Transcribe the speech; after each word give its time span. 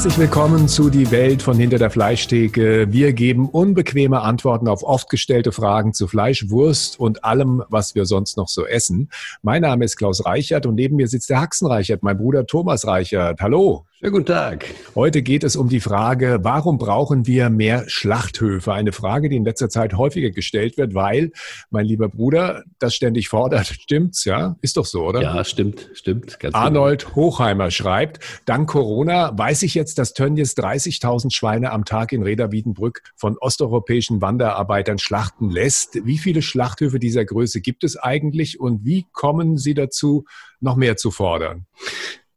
Herzlich 0.00 0.18
willkommen 0.18 0.66
zu 0.66 0.88
Die 0.88 1.10
Welt 1.10 1.42
von 1.42 1.58
hinter 1.58 1.76
der 1.76 1.90
Fleischtheke. 1.90 2.90
Wir 2.90 3.12
geben 3.12 3.50
unbequeme 3.50 4.22
Antworten 4.22 4.66
auf 4.66 4.82
oft 4.82 5.10
gestellte 5.10 5.52
Fragen 5.52 5.92
zu 5.92 6.08
Fleisch, 6.08 6.48
Wurst 6.48 6.98
und 6.98 7.22
allem, 7.22 7.62
was 7.68 7.94
wir 7.94 8.06
sonst 8.06 8.38
noch 8.38 8.48
so 8.48 8.64
essen. 8.64 9.10
Mein 9.42 9.60
Name 9.60 9.84
ist 9.84 9.98
Klaus 9.98 10.24
Reichert 10.24 10.64
und 10.64 10.76
neben 10.76 10.96
mir 10.96 11.06
sitzt 11.06 11.28
der 11.28 11.42
Haxen 11.42 11.66
Reichert, 11.66 12.02
mein 12.02 12.16
Bruder 12.16 12.46
Thomas 12.46 12.86
Reichert. 12.86 13.42
Hallo. 13.42 13.84
Schönen 14.02 14.12
guten 14.12 14.26
Tag. 14.26 14.64
Heute 14.94 15.20
geht 15.20 15.44
es 15.44 15.56
um 15.56 15.68
die 15.68 15.80
Frage, 15.80 16.38
warum 16.40 16.78
brauchen 16.78 17.26
wir 17.26 17.50
mehr 17.50 17.84
Schlachthöfe? 17.86 18.72
Eine 18.72 18.92
Frage, 18.92 19.28
die 19.28 19.36
in 19.36 19.44
letzter 19.44 19.68
Zeit 19.68 19.92
häufiger 19.92 20.30
gestellt 20.30 20.78
wird, 20.78 20.94
weil, 20.94 21.32
mein 21.68 21.84
lieber 21.84 22.08
Bruder, 22.08 22.64
das 22.78 22.94
ständig 22.94 23.28
fordert. 23.28 23.66
Stimmt's, 23.82 24.24
ja? 24.24 24.56
Ist 24.62 24.78
doch 24.78 24.86
so, 24.86 25.04
oder? 25.04 25.20
Ja, 25.20 25.44
stimmt, 25.44 25.90
stimmt. 25.92 26.40
Genau. 26.40 26.56
Arnold 26.56 27.04
genau. 27.04 27.16
Hochheimer 27.16 27.70
schreibt, 27.70 28.20
dank 28.46 28.70
Corona 28.70 29.36
weiß 29.36 29.64
ich 29.64 29.74
jetzt, 29.74 29.98
dass 29.98 30.14
Tönnies 30.14 30.56
30.000 30.56 31.30
Schweine 31.30 31.70
am 31.70 31.84
Tag 31.84 32.12
in 32.12 32.22
Reda-Wiedenbrück 32.22 33.02
von 33.16 33.36
osteuropäischen 33.36 34.22
Wanderarbeitern 34.22 34.98
schlachten 34.98 35.50
lässt. 35.50 36.06
Wie 36.06 36.16
viele 36.16 36.40
Schlachthöfe 36.40 37.00
dieser 37.00 37.26
Größe 37.26 37.60
gibt 37.60 37.84
es 37.84 37.98
eigentlich 37.98 38.60
und 38.60 38.82
wie 38.82 39.04
kommen 39.12 39.58
Sie 39.58 39.74
dazu, 39.74 40.24
noch 40.58 40.76
mehr 40.76 40.96
zu 40.96 41.10
fordern? 41.10 41.66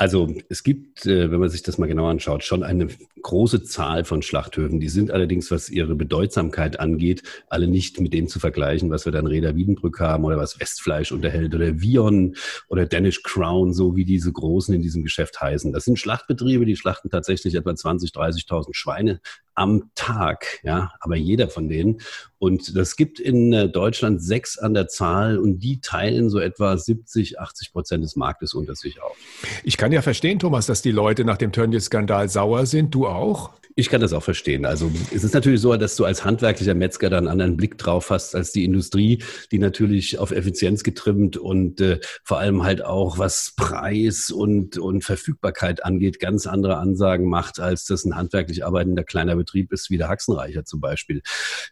Also 0.03 0.35
es 0.49 0.63
gibt, 0.63 1.05
äh, 1.05 1.31
wenn 1.31 1.39
man 1.39 1.48
sich 1.48 1.63
das 1.63 1.77
mal 1.77 1.88
genau 1.88 2.07
anschaut, 2.07 2.43
schon 2.43 2.62
eine 2.62 2.89
große 3.21 3.63
Zahl 3.63 4.03
von 4.03 4.21
Schlachthöfen. 4.21 4.81
Die 4.81 4.89
sind 4.89 5.12
allerdings, 5.12 5.49
was 5.49 5.70
ihre 5.70 5.95
Bedeutsamkeit 5.95 6.77
angeht, 6.77 7.23
alle 7.48 7.70
nicht 7.70 8.02
mit 8.02 8.12
dem 8.12 8.27
zu 8.27 8.41
vergleichen, 8.41 8.89
was 8.91 9.05
wir 9.05 9.13
dann 9.13 9.27
Reda 9.27 9.55
Wiedenbrück 9.55 10.02
haben 10.02 10.26
oder 10.26 10.35
was 10.35 10.59
Westfleisch 10.59 11.13
unterhält 11.13 11.55
oder 11.55 11.79
Vion 11.79 12.35
oder 12.67 12.85
Danish 12.85 13.23
Crown, 13.23 13.71
so 13.71 13.95
wie 13.95 14.03
diese 14.03 14.34
Großen 14.34 14.76
in 14.76 14.81
diesem 14.81 15.03
Geschäft 15.03 15.39
heißen. 15.39 15.71
Das 15.71 15.85
sind 15.85 15.98
Schlachtbetriebe, 15.98 16.65
die 16.65 16.76
schlachten 16.76 17.10
tatsächlich 17.10 17.55
etwa 17.55 17.73
20, 17.73 18.12
30.000 18.12 18.73
Schweine 18.73 19.21
am 19.55 19.91
Tag, 19.96 20.59
ja, 20.63 20.91
aber 20.99 21.15
jeder 21.15 21.48
von 21.48 21.70
denen. 21.70 22.01
Und 22.40 22.76
das 22.76 22.96
gibt 22.96 23.20
in 23.20 23.54
äh, 23.54 23.70
Deutschland 23.70 24.21
sechs 24.21 24.57
an 24.57 24.73
der 24.73 24.87
Zahl 24.87 25.37
und 25.37 25.60
die 25.60 25.79
teilen 25.79 26.29
so 26.29 26.40
etwa 26.40 26.77
70, 26.77 27.40
80 27.40 27.71
Prozent 27.71 28.04
des 28.04 28.15
Marktes 28.15 28.54
unter 28.54 28.76
sich 28.76 29.01
auf. 29.01 29.15
Ich 29.63 29.77
kann 29.77 29.91
ja 29.91 30.01
verstehen, 30.01 30.40
Thomas, 30.40 30.65
dass 30.65 30.82
die 30.82 30.91
Leute 30.91 31.23
nach 31.26 31.37
dem 31.37 31.51
Turnierskandal 31.51 32.29
sauer 32.29 32.65
sind. 32.65 32.93
Du 32.93 33.07
auch? 33.07 33.51
Ich 33.76 33.90
kann 33.90 34.02
das 34.02 34.13
auch 34.13 34.21
verstehen. 34.21 34.66
Also 34.66 34.91
es 35.13 35.24
ist 35.24 35.34
natürlich 35.34 35.60
so, 35.60 35.76
dass 35.76 35.96
du 35.96 36.05
als 36.05 36.24
handwerklicher 36.24 36.76
Metzger 36.76 37.10
da 37.10 37.18
einen 37.18 37.27
anderen 37.27 37.57
Blick 37.57 37.77
drauf 37.79 38.12
hast 38.12 38.35
als 38.35 38.52
die 38.52 38.66
Industrie, 38.66 39.24
die 39.52 39.57
natürlich 39.57 40.20
auf 40.20 40.32
Effizienz 40.32 40.84
getrimmt 40.84 41.38
und 41.38 41.82
äh, 41.82 41.99
vor 42.24 42.38
allem 42.38 42.63
halt 42.63 42.85
auch 42.85 43.18
was 43.18 43.54
Preis 43.57 44.29
und, 44.29 44.77
und 44.77 45.04
Verfügbarkeit 45.04 45.84
angeht, 45.84 46.20
ganz 46.20 46.46
andere 46.46 46.77
Ansagen 46.77 47.27
macht, 47.27 47.60
als 47.60 47.85
das 47.85 48.05
ein 48.05 48.16
handwerklich 48.16 48.63
arbeitender 48.63 49.04
kleiner 49.04 49.35
Betrieb 49.35 49.74
ist, 49.74 49.90
wie 49.90 49.98
der 49.98 50.07
Haxenreicher 50.07 50.66
zum 50.66 50.79
Beispiel. 50.79 51.24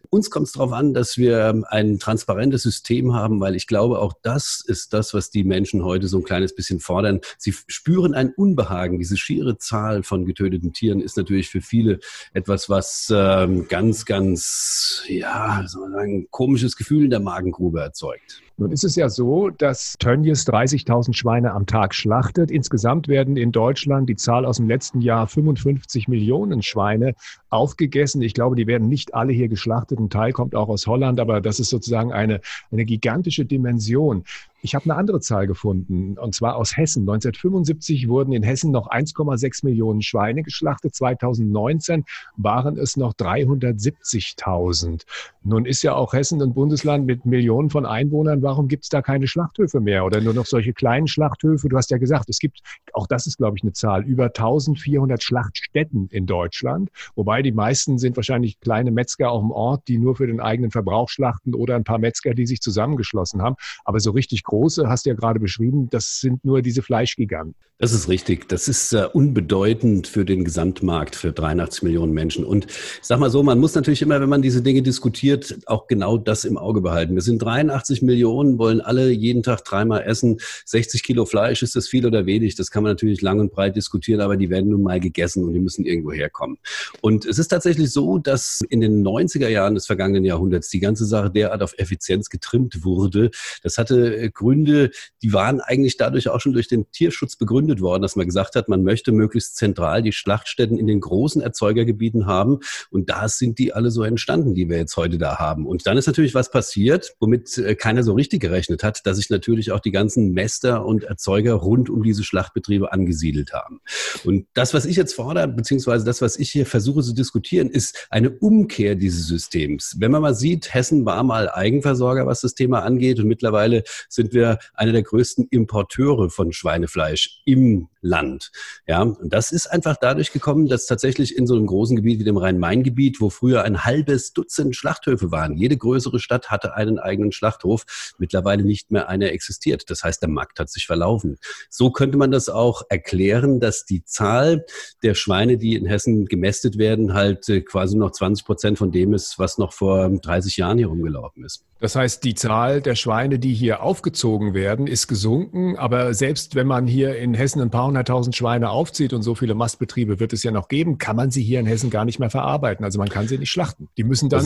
Uns 0.09 0.31
kommt 0.31 0.47
es 0.47 0.53
darauf 0.53 0.73
an, 0.73 0.95
dass 0.95 1.17
wir 1.17 1.61
ein 1.69 1.99
transparentes 1.99 2.63
System 2.63 3.13
haben, 3.13 3.39
weil 3.41 3.55
ich 3.55 3.67
glaube, 3.67 3.99
auch 3.99 4.13
das 4.23 4.63
ist 4.65 4.93
das, 4.93 5.13
was 5.13 5.29
die 5.29 5.43
Menschen 5.43 5.83
heute 5.83 6.07
so 6.07 6.17
ein 6.17 6.23
kleines 6.23 6.55
bisschen 6.55 6.79
fordern. 6.79 7.19
Sie 7.37 7.53
spüren 7.67 8.15
ein 8.15 8.33
Unbehagen. 8.33 8.97
Diese 8.97 9.17
schiere 9.17 9.59
Zahl 9.59 10.01
von 10.01 10.25
getöteten 10.25 10.73
Tieren 10.73 10.99
ist 10.99 11.15
natürlich 11.15 11.49
für 11.49 11.61
viele 11.61 11.90
viele 11.91 11.99
etwas, 12.33 12.69
was 12.69 13.11
ähm, 13.15 13.67
ganz, 13.67 14.05
ganz, 14.05 15.03
ja, 15.07 15.63
soll 15.67 15.89
man 15.89 15.99
sagen, 15.99 16.27
komisches 16.29 16.75
Gefühl 16.75 17.05
in 17.05 17.09
der 17.09 17.19
Magengrube 17.19 17.81
erzeugt. 17.81 18.41
Nun 18.61 18.71
ist 18.71 18.83
es 18.83 18.95
ja 18.95 19.09
so, 19.09 19.49
dass 19.49 19.95
Tönnies 19.97 20.45
30.000 20.45 21.15
Schweine 21.15 21.53
am 21.53 21.65
Tag 21.65 21.95
schlachtet. 21.95 22.51
Insgesamt 22.51 23.07
werden 23.07 23.35
in 23.35 23.51
Deutschland 23.51 24.07
die 24.07 24.15
Zahl 24.15 24.45
aus 24.45 24.57
dem 24.57 24.67
letzten 24.67 25.01
Jahr 25.01 25.25
55 25.25 26.07
Millionen 26.07 26.61
Schweine 26.61 27.15
aufgegessen. 27.49 28.21
Ich 28.21 28.35
glaube, 28.35 28.55
die 28.55 28.67
werden 28.67 28.87
nicht 28.87 29.15
alle 29.15 29.33
hier 29.33 29.47
geschlachtet. 29.47 29.97
Ein 29.97 30.11
Teil 30.11 30.31
kommt 30.31 30.53
auch 30.53 30.69
aus 30.69 30.85
Holland, 30.85 31.19
aber 31.19 31.41
das 31.41 31.59
ist 31.59 31.71
sozusagen 31.71 32.13
eine, 32.13 32.39
eine 32.71 32.85
gigantische 32.85 33.45
Dimension. 33.45 34.25
Ich 34.63 34.75
habe 34.75 34.85
eine 34.85 34.95
andere 34.95 35.19
Zahl 35.21 35.47
gefunden, 35.47 36.19
und 36.19 36.35
zwar 36.35 36.55
aus 36.55 36.77
Hessen. 36.77 37.01
1975 37.01 38.07
wurden 38.07 38.31
in 38.31 38.43
Hessen 38.43 38.71
noch 38.71 38.91
1,6 38.91 39.65
Millionen 39.65 40.03
Schweine 40.03 40.43
geschlachtet. 40.43 40.93
2019 40.93 42.05
waren 42.37 42.77
es 42.77 42.95
noch 42.95 43.13
370.000. 43.15 45.01
Nun 45.43 45.65
ist 45.65 45.81
ja 45.81 45.95
auch 45.95 46.13
Hessen 46.13 46.39
ein 46.43 46.53
Bundesland 46.53 47.07
mit 47.07 47.25
Millionen 47.25 47.71
von 47.71 47.87
Einwohnern. 47.87 48.43
Warum 48.51 48.67
gibt 48.67 48.83
es 48.83 48.89
da 48.89 49.01
keine 49.01 49.27
Schlachthöfe 49.27 49.79
mehr 49.79 50.03
oder 50.03 50.19
nur 50.19 50.33
noch 50.33 50.45
solche 50.45 50.73
kleinen 50.73 51.07
Schlachthöfe? 51.07 51.69
Du 51.69 51.77
hast 51.77 51.89
ja 51.89 51.97
gesagt, 51.97 52.27
es 52.27 52.37
gibt, 52.37 52.59
auch 52.91 53.07
das 53.07 53.25
ist, 53.25 53.37
glaube 53.37 53.55
ich, 53.55 53.63
eine 53.63 53.71
Zahl, 53.71 54.03
über 54.03 54.25
1400 54.25 55.23
Schlachtstätten 55.23 56.09
in 56.11 56.25
Deutschland. 56.25 56.89
Wobei 57.15 57.43
die 57.43 57.53
meisten 57.53 57.97
sind 57.97 58.17
wahrscheinlich 58.17 58.59
kleine 58.59 58.91
Metzger 58.91 59.31
auf 59.31 59.41
dem 59.41 59.51
Ort, 59.51 59.87
die 59.87 59.97
nur 59.97 60.17
für 60.17 60.27
den 60.27 60.41
eigenen 60.41 60.69
Verbrauch 60.69 61.07
schlachten 61.07 61.55
oder 61.55 61.77
ein 61.77 61.85
paar 61.85 61.97
Metzger, 61.97 62.33
die 62.33 62.45
sich 62.45 62.59
zusammengeschlossen 62.59 63.41
haben. 63.41 63.55
Aber 63.85 64.01
so 64.01 64.11
richtig 64.11 64.43
große, 64.43 64.89
hast 64.89 65.05
du 65.05 65.11
ja 65.11 65.15
gerade 65.15 65.39
beschrieben, 65.39 65.89
das 65.89 66.19
sind 66.19 66.43
nur 66.43 66.61
diese 66.61 66.81
Fleischgiganten. 66.81 67.55
Das 67.81 67.93
ist 67.93 68.09
richtig. 68.09 68.47
Das 68.47 68.67
ist 68.67 68.93
äh, 68.93 69.07
unbedeutend 69.11 70.05
für 70.07 70.23
den 70.23 70.45
Gesamtmarkt 70.45 71.15
für 71.15 71.31
83 71.31 71.81
Millionen 71.81 72.13
Menschen. 72.13 72.45
Und 72.45 72.67
ich 72.67 72.99
sag 73.01 73.19
mal 73.19 73.31
so, 73.31 73.41
man 73.41 73.59
muss 73.59 73.73
natürlich 73.73 74.03
immer, 74.03 74.21
wenn 74.21 74.29
man 74.29 74.43
diese 74.43 74.61
Dinge 74.61 74.83
diskutiert, 74.83 75.57
auch 75.65 75.87
genau 75.87 76.19
das 76.19 76.45
im 76.45 76.59
Auge 76.59 76.81
behalten. 76.81 77.15
Wir 77.15 77.23
sind 77.23 77.41
83 77.41 78.03
Millionen, 78.03 78.40
wollen 78.57 78.81
alle 78.81 79.09
jeden 79.09 79.43
Tag 79.43 79.63
dreimal 79.63 80.03
essen. 80.03 80.39
60 80.65 81.03
Kilo 81.03 81.25
Fleisch, 81.25 81.63
ist 81.63 81.75
das 81.75 81.87
viel 81.87 82.05
oder 82.05 82.25
wenig? 82.25 82.55
Das 82.55 82.71
kann 82.71 82.83
man 82.83 82.91
natürlich 82.91 83.21
lang 83.21 83.39
und 83.39 83.51
breit 83.51 83.75
diskutieren, 83.75 84.21
aber 84.21 84.37
die 84.37 84.49
werden 84.49 84.69
nun 84.69 84.83
mal 84.83 84.99
gegessen 84.99 85.43
und 85.43 85.53
die 85.53 85.59
müssen 85.59 85.85
irgendwo 85.85 86.11
herkommen. 86.11 86.57
Und 87.01 87.25
es 87.25 87.39
ist 87.39 87.49
tatsächlich 87.49 87.91
so, 87.91 88.17
dass 88.17 88.61
in 88.69 88.81
den 88.81 89.03
90er 89.05 89.47
Jahren 89.47 89.75
des 89.75 89.85
vergangenen 89.85 90.25
Jahrhunderts 90.25 90.69
die 90.69 90.79
ganze 90.79 91.05
Sache 91.05 91.29
derart 91.29 91.61
auf 91.63 91.73
Effizienz 91.77 92.29
getrimmt 92.29 92.83
wurde. 92.83 93.31
Das 93.63 93.77
hatte 93.77 94.15
äh, 94.15 94.29
Gründe, 94.29 94.91
die 95.21 95.33
waren 95.33 95.61
eigentlich 95.61 95.97
dadurch 95.97 96.29
auch 96.29 96.39
schon 96.39 96.53
durch 96.53 96.67
den 96.67 96.89
Tierschutz 96.91 97.35
begründet 97.35 97.81
worden, 97.81 98.01
dass 98.01 98.15
man 98.15 98.25
gesagt 98.25 98.55
hat, 98.55 98.69
man 98.69 98.83
möchte 98.83 99.11
möglichst 99.11 99.55
zentral 99.55 100.01
die 100.01 100.11
Schlachtstätten 100.11 100.77
in 100.77 100.87
den 100.87 100.99
großen 100.99 101.41
Erzeugergebieten 101.41 102.25
haben. 102.25 102.59
Und 102.89 103.09
da 103.09 103.27
sind 103.27 103.59
die 103.59 103.73
alle 103.73 103.91
so 103.91 104.03
entstanden, 104.03 104.55
die 104.55 104.69
wir 104.69 104.77
jetzt 104.77 104.97
heute 104.97 105.17
da 105.17 105.37
haben. 105.37 105.65
Und 105.65 105.87
dann 105.87 105.97
ist 105.97 106.07
natürlich 106.07 106.33
was 106.33 106.51
passiert, 106.51 107.15
womit 107.19 107.57
äh, 107.57 107.75
keiner 107.75 108.03
so 108.03 108.13
richtig 108.21 108.39
gerechnet 108.39 108.83
hat, 108.83 109.05
dass 109.07 109.17
sich 109.17 109.31
natürlich 109.31 109.71
auch 109.71 109.79
die 109.79 109.89
ganzen 109.89 110.31
Mäster 110.31 110.85
und 110.85 111.03
Erzeuger 111.03 111.55
rund 111.55 111.89
um 111.89 112.03
diese 112.03 112.23
Schlachtbetriebe 112.23 112.93
angesiedelt 112.93 113.51
haben. 113.51 113.81
Und 114.23 114.45
das, 114.53 114.75
was 114.75 114.85
ich 114.85 114.95
jetzt 114.95 115.15
fordere, 115.15 115.47
beziehungsweise 115.47 116.05
das, 116.05 116.21
was 116.21 116.37
ich 116.37 116.51
hier 116.51 116.67
versuche 116.67 117.01
zu 117.01 117.13
diskutieren, 117.13 117.69
ist 117.71 118.07
eine 118.11 118.29
Umkehr 118.29 118.93
dieses 118.93 119.25
Systems. 119.25 119.95
Wenn 119.97 120.11
man 120.11 120.21
mal 120.21 120.35
sieht, 120.35 120.71
Hessen 120.71 121.03
war 121.03 121.23
mal 121.23 121.49
Eigenversorger, 121.49 122.27
was 122.27 122.41
das 122.41 122.53
Thema 122.53 122.83
angeht, 122.83 123.19
und 123.19 123.27
mittlerweile 123.27 123.83
sind 124.07 124.33
wir 124.33 124.59
einer 124.75 124.91
der 124.91 125.01
größten 125.01 125.47
Importeure 125.49 126.29
von 126.29 126.53
Schweinefleisch 126.53 127.41
im 127.45 127.87
Land. 128.01 128.51
Ja, 128.87 129.01
und 129.01 129.33
das 129.33 129.51
ist 129.51 129.67
einfach 129.67 129.95
dadurch 129.99 130.31
gekommen, 130.31 130.67
dass 130.67 130.85
tatsächlich 130.85 131.37
in 131.37 131.47
so 131.47 131.55
einem 131.55 131.67
großen 131.67 131.95
Gebiet 131.95 132.19
wie 132.19 132.23
dem 132.23 132.37
Rhein-Main-Gebiet, 132.37 133.21
wo 133.21 133.29
früher 133.29 133.63
ein 133.63 133.83
halbes 133.83 134.33
Dutzend 134.33 134.75
Schlachthöfe 134.75 135.31
waren, 135.31 135.55
jede 135.55 135.77
größere 135.77 136.19
Stadt 136.19 136.49
hatte 136.49 136.75
einen 136.75 136.99
eigenen 136.99 137.31
Schlachthof, 137.31 138.10
mittlerweile 138.19 138.63
nicht 138.63 138.91
mehr 138.91 139.09
einer 139.09 139.31
existiert. 139.31 139.89
Das 139.89 140.03
heißt, 140.03 140.21
der 140.21 140.29
Markt 140.29 140.59
hat 140.59 140.69
sich 140.69 140.87
verlaufen. 140.87 141.37
So 141.69 141.91
könnte 141.91 142.17
man 142.17 142.31
das 142.31 142.49
auch 142.49 142.83
erklären, 142.89 143.59
dass 143.59 143.85
die 143.85 144.03
Zahl 144.05 144.65
der 145.03 145.15
Schweine, 145.15 145.57
die 145.57 145.75
in 145.75 145.85
Hessen 145.85 146.25
gemästet 146.25 146.77
werden, 146.77 147.13
halt 147.13 147.47
äh, 147.49 147.61
quasi 147.61 147.97
noch 147.97 148.11
20 148.11 148.45
Prozent 148.45 148.77
von 148.77 148.91
dem 148.91 149.13
ist, 149.13 149.39
was 149.39 149.57
noch 149.57 149.73
vor 149.73 150.09
30 150.09 150.57
Jahren 150.57 150.77
hier 150.77 150.87
rumgelaufen 150.87 151.43
ist. 151.43 151.63
Das 151.81 151.95
heißt, 151.95 152.23
die 152.23 152.35
Zahl 152.35 152.79
der 152.79 152.93
Schweine, 152.93 153.39
die 153.39 153.55
hier 153.55 153.81
aufgezogen 153.81 154.53
werden, 154.53 154.85
ist 154.85 155.07
gesunken. 155.07 155.77
Aber 155.77 156.13
selbst 156.13 156.53
wenn 156.53 156.67
man 156.67 156.85
hier 156.85 157.17
in 157.17 157.33
Hessen 157.33 157.59
ein 157.59 157.71
paar 157.71 157.87
hunderttausend 157.87 158.35
Schweine 158.35 158.69
aufzieht 158.69 159.13
und 159.13 159.23
so 159.23 159.33
viele 159.33 159.55
Mastbetriebe 159.55 160.19
wird 160.19 160.31
es 160.31 160.43
ja 160.43 160.51
noch 160.51 160.67
geben, 160.67 160.99
kann 160.99 161.15
man 161.15 161.31
sie 161.31 161.41
hier 161.41 161.59
in 161.59 161.65
Hessen 161.65 161.89
gar 161.89 162.05
nicht 162.05 162.19
mehr 162.19 162.29
verarbeiten. 162.29 162.85
Also 162.85 162.99
man 162.99 163.09
kann 163.09 163.27
sie 163.27 163.39
nicht 163.39 163.49
schlachten. 163.49 163.89
Die 163.97 164.03
müssen 164.03 164.29
dann 164.29 164.45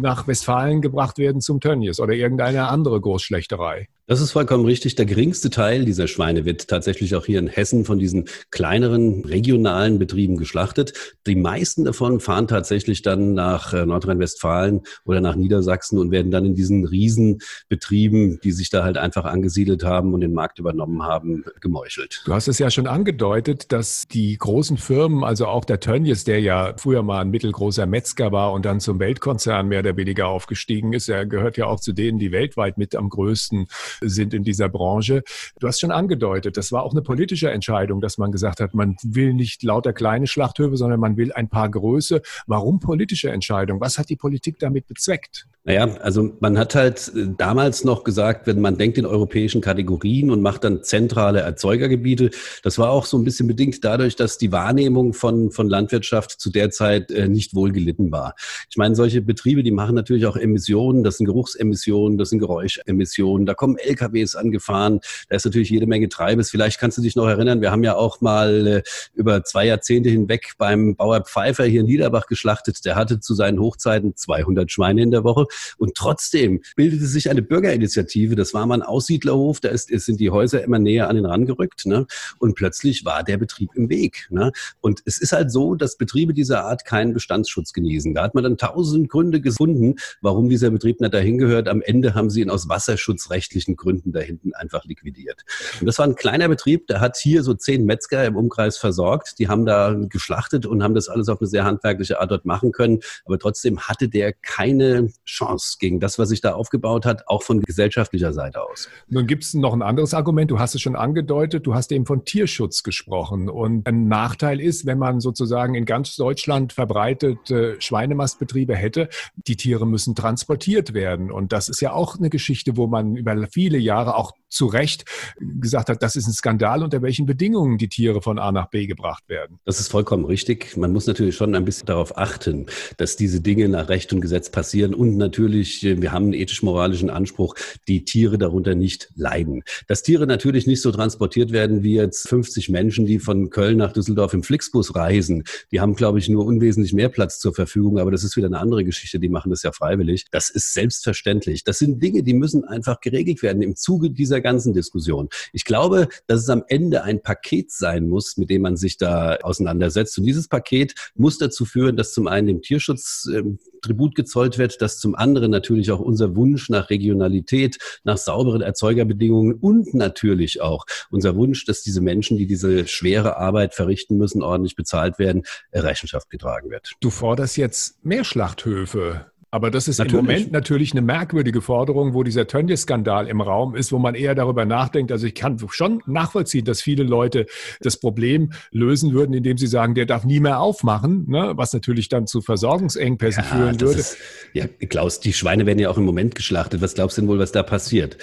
nach 0.00 0.26
Westfalen 0.26 0.82
gebracht 0.82 1.18
werden 1.18 1.40
zum 1.40 1.60
Tönnies 1.60 2.00
oder 2.00 2.14
irgendeine 2.14 2.66
andere 2.66 3.00
Großschlechterei. 3.02 3.88
Das 4.08 4.20
ist 4.20 4.32
vollkommen 4.32 4.64
richtig. 4.64 4.96
Der 4.96 5.06
geringste 5.06 5.48
Teil 5.48 5.84
dieser 5.84 6.08
Schweine 6.08 6.44
wird 6.44 6.66
tatsächlich 6.66 7.14
auch 7.14 7.24
hier 7.24 7.38
in 7.38 7.46
Hessen 7.46 7.84
von 7.84 8.00
diesen 8.00 8.24
kleineren 8.50 9.24
regionalen 9.24 10.00
Betrieben 10.00 10.36
geschlachtet. 10.36 11.16
Die 11.26 11.36
meisten 11.36 11.84
davon 11.84 12.18
fahren 12.18 12.48
tatsächlich 12.48 13.02
dann 13.02 13.32
nach 13.32 13.72
äh, 13.72 13.86
Nordrhein-Westfalen 13.86 14.80
oder 15.04 15.20
nach 15.20 15.36
Niedersachsen 15.36 15.98
und 15.98 16.10
werden 16.10 16.32
dann 16.32 16.44
in 16.44 16.56
diesen 16.56 16.84
Riesenbetrieben, 16.84 18.40
die 18.42 18.50
sich 18.50 18.70
da 18.70 18.82
halt 18.82 18.98
einfach 18.98 19.24
angesiedelt 19.24 19.84
haben 19.84 20.12
und 20.14 20.20
den 20.20 20.34
Markt 20.34 20.58
übernommen 20.58 21.04
haben, 21.04 21.44
gemeuchelt. 21.60 22.22
Du 22.26 22.34
hast 22.34 22.48
es 22.48 22.58
ja 22.58 22.72
schon 22.72 22.88
angedeutet, 22.88 23.70
dass 23.70 24.08
die 24.08 24.36
großen 24.36 24.78
Firmen, 24.78 25.22
also 25.22 25.46
auch 25.46 25.64
der 25.64 25.78
Tönnies, 25.78 26.24
der 26.24 26.40
ja 26.40 26.74
früher 26.76 27.04
mal 27.04 27.20
ein 27.20 27.30
mittelgroßer 27.30 27.86
Metzger 27.86 28.32
war 28.32 28.52
und 28.52 28.64
dann 28.64 28.80
zum 28.80 28.98
Weltkonzern 28.98 29.68
mehr 29.68 29.78
oder 29.78 29.96
weniger 29.96 30.26
aufgestiegen 30.26 30.92
ist, 30.92 31.08
er 31.08 31.24
gehört 31.24 31.56
ja 31.56 31.66
auch 31.66 31.78
zu 31.78 31.92
denen, 31.92 32.18
die 32.18 32.32
weltweit 32.32 32.78
mit 32.78 32.91
am 32.96 33.08
größten 33.08 33.66
sind 34.00 34.34
in 34.34 34.44
dieser 34.44 34.68
Branche. 34.68 35.22
Du 35.60 35.66
hast 35.66 35.80
schon 35.80 35.90
angedeutet, 35.90 36.56
das 36.56 36.72
war 36.72 36.82
auch 36.82 36.92
eine 36.92 37.02
politische 37.02 37.50
Entscheidung, 37.50 38.00
dass 38.00 38.18
man 38.18 38.32
gesagt 38.32 38.60
hat, 38.60 38.74
man 38.74 38.96
will 39.02 39.34
nicht 39.34 39.62
lauter 39.62 39.92
kleine 39.92 40.26
Schlachthöfe, 40.26 40.76
sondern 40.76 41.00
man 41.00 41.16
will 41.16 41.32
ein 41.32 41.48
paar 41.48 41.70
Größe. 41.70 42.22
Warum 42.46 42.80
politische 42.80 43.30
Entscheidung? 43.30 43.80
Was 43.80 43.98
hat 43.98 44.08
die 44.08 44.16
Politik 44.16 44.58
damit 44.58 44.86
bezweckt? 44.86 45.46
Naja, 45.64 45.94
also 46.00 46.36
man 46.40 46.58
hat 46.58 46.74
halt 46.74 47.12
äh, 47.14 47.28
damals 47.38 47.84
noch 47.84 48.02
gesagt, 48.02 48.48
wenn 48.48 48.60
man 48.60 48.78
denkt 48.78 48.98
in 48.98 49.06
europäischen 49.06 49.60
Kategorien 49.60 50.32
und 50.32 50.42
macht 50.42 50.64
dann 50.64 50.82
zentrale 50.82 51.38
Erzeugergebiete, 51.40 52.30
das 52.64 52.78
war 52.78 52.90
auch 52.90 53.06
so 53.06 53.16
ein 53.16 53.22
bisschen 53.22 53.46
bedingt 53.46 53.84
dadurch, 53.84 54.16
dass 54.16 54.38
die 54.38 54.50
Wahrnehmung 54.50 55.12
von, 55.14 55.52
von 55.52 55.68
Landwirtschaft 55.68 56.32
zu 56.32 56.50
der 56.50 56.72
Zeit 56.72 57.12
äh, 57.12 57.28
nicht 57.28 57.54
wohl 57.54 57.70
gelitten 57.70 58.10
war. 58.10 58.34
Ich 58.70 58.76
meine, 58.76 58.96
solche 58.96 59.22
Betriebe, 59.22 59.62
die 59.62 59.70
machen 59.70 59.94
natürlich 59.94 60.26
auch 60.26 60.34
Emissionen, 60.34 61.04
das 61.04 61.18
sind 61.18 61.26
Geruchsemissionen, 61.26 62.18
das 62.18 62.30
sind 62.30 62.40
Geräuschemissionen, 62.40 63.46
da 63.46 63.54
kommen 63.54 63.76
LKWs 63.78 64.34
angefahren, 64.34 64.98
da 65.28 65.36
ist 65.36 65.44
natürlich 65.44 65.70
jede 65.70 65.86
Menge 65.86 66.08
Treibes. 66.08 66.50
Vielleicht 66.50 66.80
kannst 66.80 66.98
du 66.98 67.02
dich 67.02 67.14
noch 67.14 67.28
erinnern, 67.28 67.60
wir 67.60 67.70
haben 67.70 67.84
ja 67.84 67.94
auch 67.94 68.20
mal 68.20 68.66
äh, 68.66 68.82
über 69.14 69.44
zwei 69.44 69.66
Jahrzehnte 69.66 70.10
hinweg 70.10 70.54
beim 70.58 70.96
Bauer 70.96 71.20
Pfeiffer 71.20 71.66
hier 71.66 71.82
in 71.82 71.86
Niederbach 71.86 72.26
geschlachtet. 72.26 72.84
Der 72.84 72.96
hatte 72.96 73.20
zu 73.20 73.34
seinen 73.34 73.60
Hochzeiten 73.60 74.16
200 74.16 74.68
Schweine 74.68 75.02
in 75.02 75.12
der 75.12 75.22
Woche 75.22 75.46
und 75.78 75.94
trotzdem 75.94 76.62
bildete 76.76 77.06
sich 77.06 77.30
eine 77.30 77.42
Bürgerinitiative. 77.42 78.36
Das 78.36 78.54
war 78.54 78.66
mal 78.66 78.76
ein 78.76 78.82
Aussiedlerhof, 78.82 79.60
da 79.60 79.68
ist, 79.68 79.88
sind 79.88 80.20
die 80.20 80.30
Häuser 80.30 80.62
immer 80.62 80.78
näher 80.78 81.08
an 81.08 81.16
den 81.16 81.26
rangerückt. 81.26 81.86
Ne? 81.86 82.06
Und 82.38 82.54
plötzlich 82.54 83.04
war 83.04 83.22
der 83.22 83.36
Betrieb 83.36 83.70
im 83.74 83.88
Weg. 83.88 84.26
Ne? 84.30 84.52
Und 84.80 85.02
es 85.04 85.18
ist 85.18 85.32
halt 85.32 85.50
so, 85.50 85.74
dass 85.74 85.96
Betriebe 85.96 86.32
dieser 86.32 86.64
Art 86.64 86.84
keinen 86.84 87.12
Bestandsschutz 87.12 87.72
genießen. 87.72 88.14
Da 88.14 88.22
hat 88.22 88.34
man 88.34 88.44
dann 88.44 88.58
tausend 88.58 89.08
Gründe 89.08 89.40
gefunden, 89.40 89.96
warum 90.20 90.48
dieser 90.48 90.70
Betrieb 90.70 91.00
nicht 91.00 91.14
dahin 91.14 91.38
gehört. 91.38 91.68
Am 91.68 91.82
Ende 91.82 92.14
haben 92.14 92.30
sie 92.30 92.40
ihn 92.40 92.50
aus 92.50 92.68
wasserschutzrechtlichen 92.68 93.76
Gründen 93.76 94.12
da 94.12 94.20
hinten 94.20 94.54
einfach 94.54 94.84
liquidiert. 94.84 95.44
Und 95.80 95.86
das 95.86 95.98
war 95.98 96.06
ein 96.06 96.14
kleiner 96.14 96.48
Betrieb, 96.48 96.86
der 96.86 97.00
hat 97.00 97.16
hier 97.16 97.42
so 97.42 97.54
zehn 97.54 97.84
Metzger 97.84 98.24
im 98.24 98.36
Umkreis 98.36 98.78
versorgt. 98.78 99.38
Die 99.38 99.48
haben 99.48 99.66
da 99.66 99.94
geschlachtet 100.08 100.66
und 100.66 100.82
haben 100.82 100.94
das 100.94 101.08
alles 101.08 101.28
auf 101.28 101.40
eine 101.40 101.48
sehr 101.48 101.64
handwerkliche 101.64 102.20
Art 102.20 102.30
dort 102.30 102.44
machen 102.44 102.72
können. 102.72 103.00
Aber 103.24 103.38
trotzdem 103.38 103.80
hatte 103.80 104.08
der 104.08 104.32
keine 104.32 105.08
Chance 105.24 105.41
Chance 105.46 105.76
gegen 105.78 106.00
das, 106.00 106.18
was 106.18 106.28
sich 106.28 106.40
da 106.40 106.54
aufgebaut 106.54 107.06
hat, 107.06 107.28
auch 107.28 107.42
von 107.42 107.60
gesellschaftlicher 107.60 108.32
Seite 108.32 108.62
aus. 108.62 108.88
Nun 109.08 109.26
gibt 109.26 109.44
es 109.44 109.54
noch 109.54 109.72
ein 109.72 109.82
anderes 109.82 110.14
Argument. 110.14 110.50
Du 110.50 110.58
hast 110.58 110.74
es 110.74 110.80
schon 110.80 110.96
angedeutet. 110.96 111.66
Du 111.66 111.74
hast 111.74 111.92
eben 111.92 112.06
von 112.06 112.24
Tierschutz 112.24 112.82
gesprochen. 112.82 113.48
Und 113.48 113.86
ein 113.86 114.08
Nachteil 114.08 114.60
ist, 114.60 114.86
wenn 114.86 114.98
man 114.98 115.20
sozusagen 115.20 115.74
in 115.74 115.84
ganz 115.84 116.16
Deutschland 116.16 116.72
verbreitete 116.72 117.76
Schweinemastbetriebe 117.80 118.74
hätte, 118.74 119.08
die 119.36 119.56
Tiere 119.56 119.86
müssen 119.86 120.14
transportiert 120.14 120.94
werden. 120.94 121.30
Und 121.30 121.52
das 121.52 121.68
ist 121.68 121.80
ja 121.80 121.92
auch 121.92 122.18
eine 122.18 122.30
Geschichte, 122.30 122.76
wo 122.76 122.86
man 122.86 123.16
über 123.16 123.36
viele 123.48 123.78
Jahre 123.78 124.16
auch 124.16 124.32
zu 124.52 124.66
Recht 124.66 125.04
gesagt 125.38 125.88
hat, 125.88 126.02
das 126.02 126.16
ist 126.16 126.26
ein 126.26 126.32
Skandal, 126.32 126.82
unter 126.82 127.02
welchen 127.02 127.26
Bedingungen 127.26 127.78
die 127.78 127.88
Tiere 127.88 128.22
von 128.22 128.38
A 128.38 128.52
nach 128.52 128.68
B 128.70 128.86
gebracht 128.86 129.28
werden. 129.28 129.58
Das 129.64 129.80
ist 129.80 129.88
vollkommen 129.88 130.24
richtig. 130.24 130.76
Man 130.76 130.92
muss 130.92 131.06
natürlich 131.06 131.36
schon 131.36 131.54
ein 131.54 131.64
bisschen 131.64 131.86
darauf 131.86 132.16
achten, 132.16 132.66
dass 132.96 133.16
diese 133.16 133.40
Dinge 133.40 133.68
nach 133.68 133.88
Recht 133.88 134.12
und 134.12 134.20
Gesetz 134.20 134.50
passieren 134.50 134.94
und 134.94 135.16
natürlich, 135.16 135.84
äh, 135.84 136.00
wir 136.00 136.12
haben 136.12 136.24
einen 136.24 136.34
ethisch-moralischen 136.34 137.10
Anspruch, 137.10 137.54
die 137.88 138.04
Tiere 138.04 138.38
darunter 138.38 138.74
nicht 138.74 139.10
leiden. 139.14 139.62
Dass 139.86 140.02
Tiere 140.02 140.26
natürlich 140.26 140.66
nicht 140.66 140.82
so 140.82 140.92
transportiert 140.92 141.52
werden 141.52 141.82
wie 141.82 141.94
jetzt 141.94 142.28
50 142.28 142.68
Menschen, 142.68 143.06
die 143.06 143.18
von 143.18 143.50
Köln 143.50 143.78
nach 143.78 143.92
Düsseldorf 143.92 144.34
im 144.34 144.42
Flixbus 144.42 144.94
reisen. 144.94 145.44
Die 145.70 145.80
haben, 145.80 145.94
glaube 145.94 146.18
ich, 146.18 146.28
nur 146.28 146.44
unwesentlich 146.44 146.92
mehr 146.92 147.08
Platz 147.08 147.38
zur 147.38 147.54
Verfügung, 147.54 147.98
aber 147.98 148.10
das 148.10 148.24
ist 148.24 148.36
wieder 148.36 148.46
eine 148.46 148.58
andere 148.58 148.84
Geschichte. 148.84 149.18
Die 149.18 149.28
machen 149.28 149.50
das 149.50 149.62
ja 149.62 149.72
freiwillig. 149.72 150.26
Das 150.30 150.50
ist 150.50 150.74
selbstverständlich. 150.74 151.64
Das 151.64 151.78
sind 151.78 152.02
Dinge, 152.02 152.22
die 152.22 152.34
müssen 152.34 152.64
einfach 152.64 153.00
geregelt 153.00 153.42
werden 153.42 153.62
im 153.62 153.76
Zuge 153.76 154.10
dieser 154.10 154.41
ganzen 154.42 154.72
Diskussion. 154.74 155.28
Ich 155.52 155.64
glaube, 155.64 156.08
dass 156.26 156.40
es 156.40 156.48
am 156.48 156.64
Ende 156.68 157.02
ein 157.02 157.22
Paket 157.22 157.70
sein 157.70 158.08
muss, 158.08 158.36
mit 158.36 158.50
dem 158.50 158.62
man 158.62 158.76
sich 158.76 158.96
da 158.96 159.36
auseinandersetzt. 159.36 160.18
Und 160.18 160.24
dieses 160.24 160.48
Paket 160.48 160.94
muss 161.14 161.38
dazu 161.38 161.64
führen, 161.64 161.96
dass 161.96 162.12
zum 162.12 162.26
einen 162.26 162.46
dem 162.46 162.62
Tierschutz 162.62 163.28
äh, 163.32 163.42
Tribut 163.82 164.14
gezollt 164.14 164.58
wird, 164.58 164.80
dass 164.80 164.98
zum 164.98 165.14
anderen 165.14 165.50
natürlich 165.50 165.90
auch 165.90 166.00
unser 166.00 166.36
Wunsch 166.36 166.70
nach 166.70 166.88
Regionalität, 166.88 167.78
nach 168.04 168.16
sauberen 168.16 168.62
Erzeugerbedingungen 168.62 169.54
und 169.54 169.92
natürlich 169.94 170.60
auch 170.60 170.86
unser 171.10 171.36
Wunsch, 171.36 171.64
dass 171.66 171.82
diese 171.82 172.00
Menschen, 172.00 172.36
die 172.38 172.46
diese 172.46 172.86
schwere 172.86 173.36
Arbeit 173.36 173.74
verrichten 173.74 174.16
müssen, 174.16 174.42
ordentlich 174.42 174.76
bezahlt 174.76 175.18
werden, 175.18 175.42
Rechenschaft 175.72 176.30
getragen 176.30 176.70
wird. 176.70 176.92
Du 177.00 177.10
forderst 177.10 177.56
jetzt 177.56 178.04
mehr 178.04 178.24
Schlachthöfe 178.24 179.26
aber 179.52 179.70
das 179.70 179.86
ist 179.86 179.98
natürlich. 179.98 180.18
im 180.18 180.26
Moment 180.26 180.52
natürlich 180.52 180.92
eine 180.92 181.02
merkwürdige 181.02 181.60
Forderung, 181.60 182.14
wo 182.14 182.22
dieser 182.22 182.46
Tönnies-Skandal 182.46 183.28
im 183.28 183.42
Raum 183.42 183.76
ist, 183.76 183.92
wo 183.92 183.98
man 183.98 184.14
eher 184.14 184.34
darüber 184.34 184.64
nachdenkt. 184.64 185.12
Also 185.12 185.26
ich 185.26 185.34
kann 185.34 185.58
schon 185.68 186.02
nachvollziehen, 186.06 186.64
dass 186.64 186.80
viele 186.80 187.02
Leute 187.02 187.44
das 187.80 187.98
Problem 187.98 188.52
lösen 188.70 189.12
würden, 189.12 189.34
indem 189.34 189.58
sie 189.58 189.66
sagen, 189.66 189.94
der 189.94 190.06
darf 190.06 190.24
nie 190.24 190.40
mehr 190.40 190.60
aufmachen, 190.60 191.26
ne? 191.28 191.52
was 191.54 191.74
natürlich 191.74 192.08
dann 192.08 192.26
zu 192.26 192.40
Versorgungsengpässen 192.40 193.44
ja, 193.44 193.50
führen 193.50 193.80
würde. 193.82 194.00
Ist, 194.00 194.16
ja, 194.54 194.64
Klaus, 194.88 195.20
die 195.20 195.34
Schweine 195.34 195.66
werden 195.66 195.78
ja 195.78 195.90
auch 195.90 195.98
im 195.98 196.04
Moment 196.06 196.34
geschlachtet. 196.34 196.80
Was 196.80 196.94
glaubst 196.94 197.18
du 197.18 197.20
denn 197.20 197.28
wohl, 197.28 197.38
was 197.38 197.52
da 197.52 197.62
passiert? 197.62 198.16